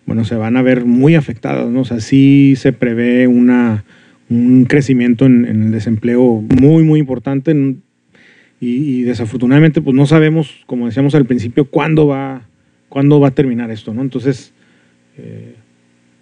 bueno, 0.05 0.25
se 0.25 0.35
van 0.35 0.57
a 0.57 0.61
ver 0.61 0.85
muy 0.85 1.15
afectadas, 1.15 1.69
¿no? 1.69 1.81
O 1.81 1.85
sea, 1.85 1.99
sí 1.99 2.55
se 2.55 2.73
prevé 2.73 3.27
una, 3.27 3.83
un 4.29 4.65
crecimiento 4.65 5.25
en, 5.25 5.45
en 5.45 5.63
el 5.63 5.71
desempleo 5.71 6.43
muy, 6.49 6.83
muy 6.83 6.99
importante. 6.99 7.51
En, 7.51 7.81
y, 8.59 9.03
desafortunadamente 9.03 9.81
pues 9.81 9.95
no 9.95 10.05
sabemos, 10.05 10.63
como 10.65 10.87
decíamos 10.87 11.13
al 11.15 11.25
principio, 11.25 11.65
cuándo 11.65 12.07
va, 12.07 12.47
cuándo 12.89 13.19
va 13.19 13.29
a 13.29 13.31
terminar 13.31 13.69
esto, 13.69 13.93
¿no? 13.93 14.01
Entonces, 14.01 14.53
eh, 15.17 15.55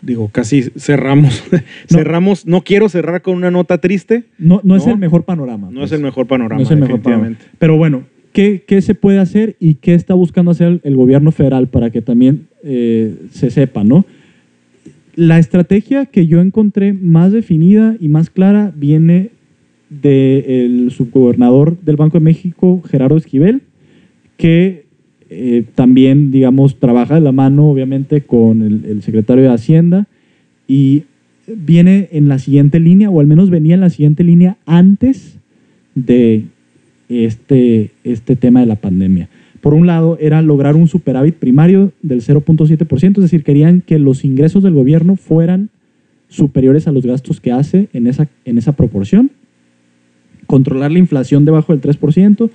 digo, 0.05 0.29
casi 0.31 0.63
cerramos, 0.77 1.43
no, 1.51 1.59
cerramos, 1.89 2.45
no 2.45 2.61
quiero 2.61 2.89
cerrar 2.89 3.21
con 3.21 3.35
una 3.35 3.51
nota 3.51 3.79
triste. 3.79 4.25
No, 4.37 4.61
no, 4.63 4.75
es 4.75 4.87
el 4.87 4.97
mejor 4.97 5.23
panorama. 5.23 5.69
No 5.71 5.83
es 5.83 5.91
el 5.91 6.01
mejor 6.01 6.27
panorama, 6.27 6.57
no 6.57 6.63
es 6.63 6.71
el 6.71 6.79
mejor 6.79 7.01
panorama. 7.01 7.35
Pero 7.57 7.77
bueno, 7.77 8.03
¿qué, 8.31 8.63
¿qué, 8.65 8.81
se 8.81 8.95
puede 8.95 9.19
hacer 9.19 9.55
y 9.59 9.75
qué 9.75 9.93
está 9.93 10.13
buscando 10.13 10.51
hacer 10.51 10.79
el 10.83 10.95
gobierno 10.95 11.31
federal 11.31 11.67
para 11.67 11.89
que 11.89 12.01
también 12.01 12.47
eh, 12.63 13.15
se 13.31 13.49
sepa, 13.49 13.83
¿no? 13.83 14.05
La 15.15 15.39
estrategia 15.39 16.05
que 16.05 16.27
yo 16.27 16.41
encontré 16.41 16.93
más 16.93 17.31
definida 17.31 17.95
y 17.99 18.09
más 18.09 18.29
clara 18.29 18.73
viene 18.75 19.31
del 19.89 20.91
subgobernador 20.91 21.79
del 21.79 21.95
Banco 21.95 22.17
de 22.19 22.23
México, 22.23 22.81
Gerardo 22.85 23.15
Esquivel, 23.15 23.61
que 24.35 24.84
eh, 25.29 25.63
también, 25.75 26.31
digamos, 26.31 26.79
trabaja 26.79 27.15
de 27.15 27.21
la 27.21 27.31
mano, 27.31 27.67
obviamente, 27.69 28.21
con 28.21 28.61
el, 28.61 29.01
secretario 29.01 29.43
de 29.43 29.49
Hacienda 29.49 30.07
y 30.67 31.03
viene 31.47 32.09
en 32.11 32.27
la 32.27 32.39
siguiente 32.39 32.79
línea, 32.79 33.09
o 33.09 33.19
al 33.19 33.27
menos 33.27 33.49
venía 33.49 33.75
en 33.75 33.81
la 33.81 33.89
siguiente 33.89 34.23
línea 34.23 34.57
antes 34.65 35.37
de 35.95 36.45
este, 37.09 37.91
este 38.03 38.35
tema 38.35 38.59
de 38.59 38.65
la 38.65 38.75
pandemia. 38.75 39.29
Por 39.61 39.73
un 39.73 39.87
lado, 39.87 40.17
era 40.19 40.41
lograr 40.41 40.75
un 40.75 40.87
superávit 40.87 41.35
primario 41.35 41.91
del 42.01 42.21
0.7%, 42.21 43.17
es 43.17 43.23
decir, 43.23 43.43
querían 43.43 43.81
que 43.81 43.97
los 43.99 44.25
ingresos 44.25 44.63
del 44.63 44.73
gobierno 44.73 45.15
fueran 45.15 45.69
superiores 46.27 46.87
a 46.87 46.91
los 46.91 47.05
gastos 47.05 47.39
que 47.39 47.51
hace 47.51 47.89
en 47.93 48.07
esa, 48.07 48.27
en 48.45 48.57
esa 48.57 48.73
proporción 48.73 49.31
controlar 50.45 50.91
la 50.91 50.99
inflación 50.99 51.45
debajo 51.45 51.75
del 51.75 51.81
3%. 51.81 52.49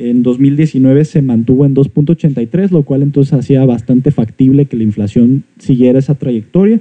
En 0.00 0.22
2019 0.22 1.04
se 1.04 1.20
mantuvo 1.20 1.66
en 1.66 1.74
2.83, 1.74 2.70
lo 2.70 2.84
cual 2.84 3.02
entonces 3.02 3.34
hacía 3.34 3.64
bastante 3.66 4.10
factible 4.10 4.64
que 4.64 4.76
la 4.76 4.84
inflación 4.84 5.44
siguiera 5.58 5.98
esa 5.98 6.14
trayectoria. 6.14 6.80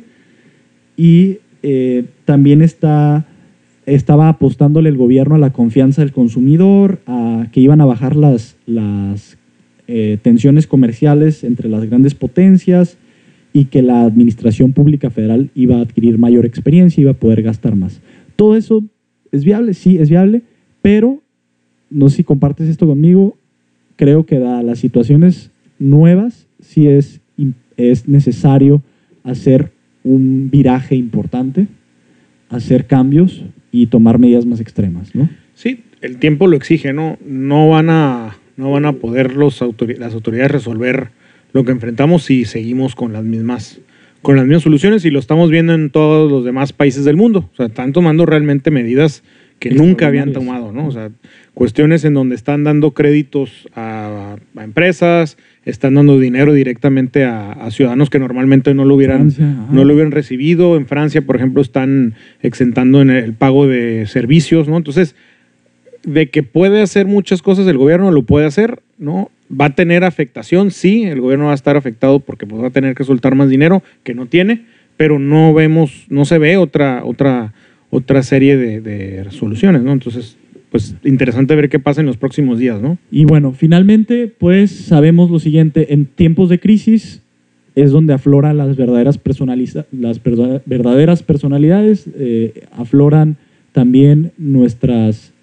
Y 0.96 1.40
eh, 1.62 2.06
también 2.26 2.62
está, 2.62 3.28
estaba 3.86 4.30
apostándole 4.30 4.90
el 4.90 4.98
gobierno 4.98 5.36
a 5.36 5.40
la 5.40 5.52
confianza 5.52 6.02
del 6.02 6.14
consumidor, 6.14 7.00
a 7.08 7.48
que 7.52 7.60
iban 7.60 7.82
a 7.82 7.86
bajar 7.86 8.16
las, 8.16 8.56
las 8.66 9.38
eh, 9.88 10.18
tensiones 10.22 10.66
comerciales 10.66 11.44
entre 11.44 11.68
las 11.68 11.86
grandes 11.86 12.16
potencias 12.16 12.98
y 13.52 13.66
que 13.66 13.82
la 13.82 14.04
administración 14.04 14.72
pública 14.72 15.10
federal 15.10 15.50
iba 15.56 15.78
a 15.78 15.82
adquirir 15.82 16.18
mayor 16.18 16.46
experiencia 16.46 17.02
y 17.02 17.04
iba 17.04 17.12
a 17.12 17.16
poder 17.16 17.42
gastar 17.42 17.76
más. 17.76 18.02
Todo 18.38 18.56
eso 18.56 18.84
¿Es 19.32 19.44
viable? 19.44 19.74
Sí, 19.74 19.98
es 19.98 20.10
viable, 20.10 20.42
pero 20.82 21.22
no 21.90 22.10
sé 22.10 22.18
si 22.18 22.24
compartes 22.24 22.70
esto 22.70 22.88
conmigo, 22.88 23.38
creo 23.96 24.26
que 24.26 24.40
da 24.40 24.64
las 24.64 24.80
situaciones 24.80 25.52
nuevas, 25.78 26.48
sí 26.62 26.88
es, 26.88 27.22
es 27.78 28.08
necesario 28.08 28.82
hacer 29.24 29.72
un 30.04 30.50
viraje 30.50 30.96
importante, 30.96 31.68
hacer 32.50 32.88
cambios 32.88 33.44
y 33.72 33.88
tomar 33.88 34.20
medidas 34.20 34.46
más 34.46 34.60
extremas, 34.60 35.14
¿no? 35.16 35.30
Sí, 35.54 35.84
el 36.02 36.18
tiempo 36.18 36.48
lo 36.48 36.56
exige, 36.56 36.94
¿no? 36.94 37.18
No 37.26 37.70
van 37.70 37.90
a, 37.90 38.38
no 38.58 38.72
van 38.72 38.86
a 38.86 38.94
poder 38.94 39.36
los 39.36 39.62
las 39.98 40.14
autoridades 40.14 40.52
resolver 40.52 41.10
lo 41.52 41.66
que 41.66 41.72
enfrentamos 41.72 42.24
si 42.24 42.46
seguimos 42.46 42.96
con 42.96 43.14
las 43.14 43.24
mismas 43.24 43.82
con 44.22 44.36
las 44.36 44.46
mismas 44.46 44.64
soluciones 44.64 45.06
y 45.06 45.12
lo 45.12 45.20
estamos 45.20 45.50
viendo 45.50 45.74
en 45.74 45.90
todos 45.90 46.30
los 46.30 46.44
demás 46.44 46.74
países 46.74 47.06
del 47.06 47.16
mundo. 47.16 47.50
O 47.54 47.56
sea, 47.56 47.68
están 47.68 47.94
tomando 47.94 48.26
realmente 48.26 48.70
medidas 48.70 49.24
que 49.60 49.72
nunca 49.72 50.08
habían 50.08 50.32
tomado, 50.32 50.72
¿no? 50.72 50.88
O 50.88 50.92
sea, 50.92 51.12
cuestiones 51.54 52.06
en 52.06 52.14
donde 52.14 52.36
están 52.36 52.64
dando 52.64 52.92
créditos 52.92 53.68
a, 53.76 54.38
empresas, 54.58 55.38
están 55.66 55.96
dando 55.96 56.18
dinero 56.18 56.54
directamente 56.54 57.26
a, 57.26 57.70
ciudadanos 57.70 58.10
que 58.10 58.20
normalmente 58.20 58.74
no 58.74 58.86
lo 58.86 58.96
hubieran 58.96 59.34
no 59.72 59.84
lo 59.84 59.94
hubieran 59.94 60.12
recibido. 60.12 60.78
En 60.78 60.88
Francia, 60.88 61.22
por 61.22 61.36
ejemplo, 61.36 61.62
están 61.62 62.16
exentando 62.42 63.02
en 63.02 63.10
el 63.10 63.34
pago 63.34 63.68
de 63.68 64.08
servicios, 64.08 64.68
¿no? 64.68 64.78
Entonces, 64.78 65.16
de 66.04 66.30
que 66.30 66.44
puede 66.44 66.82
hacer 66.82 67.06
muchas 67.06 67.42
cosas 67.42 67.68
el 67.68 67.78
gobierno 67.78 68.12
lo 68.12 68.24
puede 68.24 68.46
hacer, 68.46 68.82
¿no? 68.98 69.30
Va 69.50 69.66
a 69.66 69.76
tener 69.76 70.04
afectación, 70.04 70.72
sí, 70.72 71.04
el 71.04 71.22
gobierno 71.22 71.46
va 71.46 71.52
a 71.52 71.56
estar 71.56 71.76
afectado 71.76 72.20
porque 72.20 72.46
pues, 72.46 72.62
va 72.62 72.68
a 72.68 72.72
tener 72.72 72.96
que 72.96 73.04
soltar 73.04 73.36
más 73.36 73.50
dinero 73.50 73.84
que 74.04 74.14
no 74.14 74.28
tiene, 74.28 74.66
pero 74.96 75.20
no 75.20 75.54
vemos, 75.54 76.06
no 76.10 76.26
se 76.26 76.38
ve 76.38 76.58
otra, 76.58 77.04
otra, 77.04 77.54
otra 77.90 78.24
serie 78.24 78.58
de, 78.58 78.82
de 78.82 79.32
soluciones, 79.32 79.84
¿no? 79.84 79.92
Entonces, 79.92 80.38
pues 80.72 80.96
interesante 81.04 81.56
ver 81.56 81.70
qué 81.70 81.80
pasa 81.80 82.02
en 82.02 82.08
los 82.08 82.18
próximos 82.18 82.60
días, 82.60 82.82
¿no? 82.82 82.98
Y 83.12 83.26
bueno, 83.26 83.54
finalmente, 83.54 84.28
pues 84.28 84.72
sabemos 84.72 85.32
lo 85.32 85.40
siguiente, 85.40 85.94
en 85.94 86.06
tiempos 86.06 86.50
de 86.50 86.60
crisis 86.60 87.22
es 87.76 87.92
donde 87.92 88.14
afloran 88.14 88.58
las 88.58 88.76
verdaderas, 88.76 89.20
las 89.92 90.22
verdaderas 90.66 91.24
personalidades, 91.24 92.10
eh, 92.16 92.66
afloran 92.72 93.38
también 93.72 94.32
nuestras, 94.38 95.34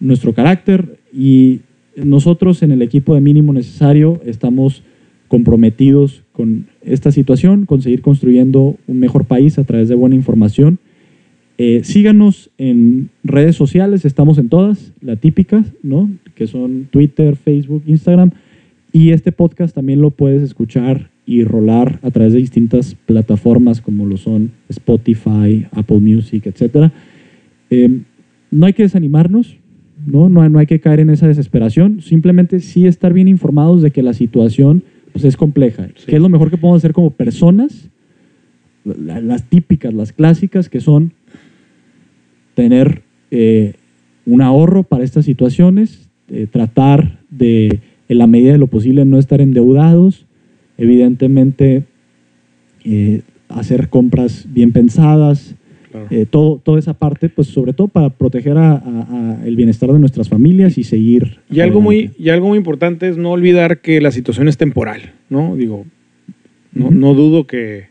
nuestro 0.00 0.34
carácter 0.34 0.98
y 1.12 1.60
nosotros 1.96 2.62
en 2.62 2.72
el 2.72 2.82
equipo 2.82 3.14
de 3.14 3.20
mínimo 3.20 3.52
necesario 3.52 4.20
estamos 4.24 4.82
comprometidos 5.28 6.22
con 6.32 6.66
esta 6.82 7.12
situación, 7.12 7.66
con 7.66 7.80
seguir 7.80 8.02
construyendo 8.02 8.76
un 8.86 8.98
mejor 8.98 9.24
país 9.24 9.58
a 9.58 9.64
través 9.64 9.88
de 9.88 9.94
buena 9.94 10.14
información. 10.14 10.78
Eh, 11.56 11.82
síganos 11.84 12.50
en 12.58 13.10
redes 13.22 13.54
sociales, 13.54 14.04
estamos 14.04 14.38
en 14.38 14.48
todas, 14.48 14.92
la 15.00 15.16
típica, 15.16 15.64
¿no? 15.82 16.10
Que 16.34 16.46
son 16.46 16.88
Twitter, 16.90 17.36
Facebook, 17.36 17.84
Instagram. 17.86 18.32
Y 18.92 19.10
este 19.10 19.32
podcast 19.32 19.74
también 19.74 20.00
lo 20.00 20.10
puedes 20.10 20.42
escuchar 20.42 21.10
y 21.26 21.44
rolar 21.44 22.00
a 22.02 22.10
través 22.10 22.32
de 22.32 22.40
distintas 22.40 22.94
plataformas 23.06 23.80
como 23.80 24.04
lo 24.06 24.16
son 24.16 24.52
Spotify, 24.68 25.66
Apple 25.72 26.00
Music, 26.00 26.46
etc. 26.46 26.92
Eh, 27.70 28.00
no 28.50 28.66
hay 28.66 28.72
que 28.72 28.82
desanimarnos, 28.82 29.56
¿no? 30.06 30.28
No, 30.28 30.48
no 30.48 30.58
hay 30.58 30.66
que 30.66 30.80
caer 30.80 31.00
en 31.00 31.10
esa 31.10 31.28
desesperación, 31.28 32.02
simplemente 32.02 32.60
sí 32.60 32.86
estar 32.86 33.12
bien 33.12 33.28
informados 33.28 33.80
de 33.80 33.90
que 33.90 34.02
la 34.02 34.12
situación 34.12 34.84
pues, 35.12 35.24
es 35.24 35.36
compleja. 35.36 35.88
¿Qué 36.06 36.16
es 36.16 36.22
lo 36.22 36.28
mejor 36.28 36.50
que 36.50 36.56
podemos 36.56 36.80
hacer 36.80 36.92
como 36.92 37.10
personas? 37.10 37.90
las 38.84 39.48
típicas, 39.48 39.94
las 39.94 40.12
clásicas, 40.12 40.68
que 40.68 40.80
son 40.80 41.14
tener 42.54 43.02
eh, 43.30 43.74
un 44.26 44.42
ahorro 44.42 44.84
para 44.84 45.04
estas 45.04 45.24
situaciones, 45.24 46.08
eh, 46.28 46.46
tratar 46.50 47.20
de, 47.30 47.80
en 48.08 48.18
la 48.18 48.26
medida 48.26 48.52
de 48.52 48.58
lo 48.58 48.68
posible, 48.68 49.04
no 49.04 49.18
estar 49.18 49.40
endeudados, 49.40 50.26
evidentemente 50.78 51.84
eh, 52.84 53.22
hacer 53.48 53.88
compras 53.88 54.46
bien 54.48 54.72
pensadas, 54.72 55.56
todo, 56.30 56.58
toda 56.58 56.80
esa 56.80 56.94
parte, 56.94 57.28
pues 57.28 57.46
sobre 57.46 57.72
todo 57.72 57.86
para 57.86 58.10
proteger 58.10 58.58
a, 58.58 59.40
el 59.44 59.54
bienestar 59.54 59.92
de 59.92 60.00
nuestras 60.00 60.28
familias 60.28 60.76
y 60.76 60.82
seguir. 60.82 61.38
Y 61.48 61.60
algo, 61.60 61.80
muy, 61.80 62.10
y 62.18 62.30
algo 62.30 62.48
muy 62.48 62.58
importante 62.58 63.08
es 63.08 63.16
no 63.16 63.30
olvidar 63.30 63.80
que 63.80 64.00
la 64.00 64.10
situación 64.10 64.48
es 64.48 64.56
temporal, 64.56 65.12
¿no? 65.30 65.54
Digo, 65.54 65.86
no, 66.72 66.90
no 66.90 67.14
dudo 67.14 67.46
que, 67.46 67.86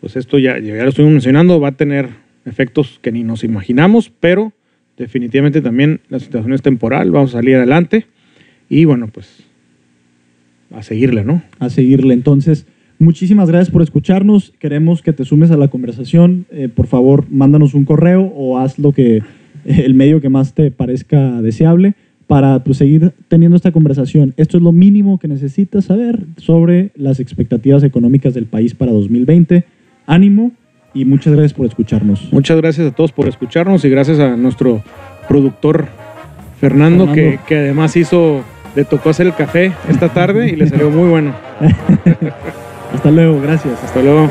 pues 0.00 0.16
esto 0.16 0.40
ya, 0.40 0.58
ya 0.58 0.82
lo 0.82 0.88
estoy 0.88 1.04
mencionando, 1.04 1.60
va 1.60 1.68
a 1.68 1.76
tener 1.76 2.25
efectos 2.46 2.98
que 3.02 3.12
ni 3.12 3.22
nos 3.22 3.44
imaginamos, 3.44 4.10
pero 4.20 4.52
definitivamente 4.96 5.60
también 5.60 6.00
la 6.08 6.20
situación 6.20 6.52
es 6.52 6.62
temporal, 6.62 7.10
vamos 7.10 7.30
a 7.30 7.38
salir 7.38 7.56
adelante 7.56 8.06
y 8.68 8.84
bueno, 8.84 9.08
pues 9.08 9.44
a 10.70 10.82
seguirle, 10.82 11.24
¿no? 11.24 11.42
A 11.58 11.70
seguirle. 11.70 12.14
Entonces, 12.14 12.66
muchísimas 12.98 13.48
gracias 13.48 13.70
por 13.70 13.82
escucharnos. 13.82 14.52
Queremos 14.58 15.02
que 15.02 15.12
te 15.12 15.24
sumes 15.24 15.50
a 15.50 15.56
la 15.56 15.68
conversación. 15.68 16.46
Eh, 16.50 16.68
por 16.68 16.86
favor, 16.86 17.26
mándanos 17.30 17.74
un 17.74 17.84
correo 17.84 18.22
o 18.34 18.58
haz 18.58 18.78
lo 18.78 18.92
que 18.92 19.22
el 19.64 19.94
medio 19.94 20.20
que 20.20 20.28
más 20.28 20.54
te 20.54 20.70
parezca 20.70 21.40
deseable 21.42 21.94
para 22.26 22.64
pues, 22.64 22.78
seguir 22.78 23.12
teniendo 23.28 23.56
esta 23.56 23.72
conversación. 23.72 24.34
Esto 24.36 24.56
es 24.56 24.62
lo 24.62 24.72
mínimo 24.72 25.18
que 25.18 25.28
necesitas 25.28 25.84
saber 25.84 26.24
sobre 26.36 26.90
las 26.96 27.20
expectativas 27.20 27.82
económicas 27.82 28.34
del 28.34 28.46
país 28.46 28.74
para 28.74 28.92
2020. 28.92 29.64
Ánimo 30.06 30.52
y 30.96 31.04
muchas 31.04 31.34
gracias 31.34 31.52
por 31.52 31.66
escucharnos. 31.66 32.32
Muchas 32.32 32.56
gracias 32.56 32.90
a 32.90 32.94
todos 32.94 33.12
por 33.12 33.28
escucharnos 33.28 33.84
y 33.84 33.90
gracias 33.90 34.18
a 34.18 34.36
nuestro 34.36 34.82
productor 35.28 35.86
Fernando, 36.60 37.12
Que, 37.12 37.38
que, 37.46 37.56
además 37.56 37.94
hizo, 37.96 38.42
le 38.74 38.84
tocó 38.84 39.10
hacer 39.10 39.26
el 39.26 39.34
café 39.34 39.72
esta 39.90 40.08
tarde 40.08 40.48
y 40.48 40.56
le 40.56 40.66
salió 40.66 40.88
muy 40.90 41.08
bueno. 41.08 41.34
Hasta 42.94 43.10
luego, 43.10 43.40
gracias. 43.42 43.82
Hasta 43.84 44.00
luego. 44.00 44.30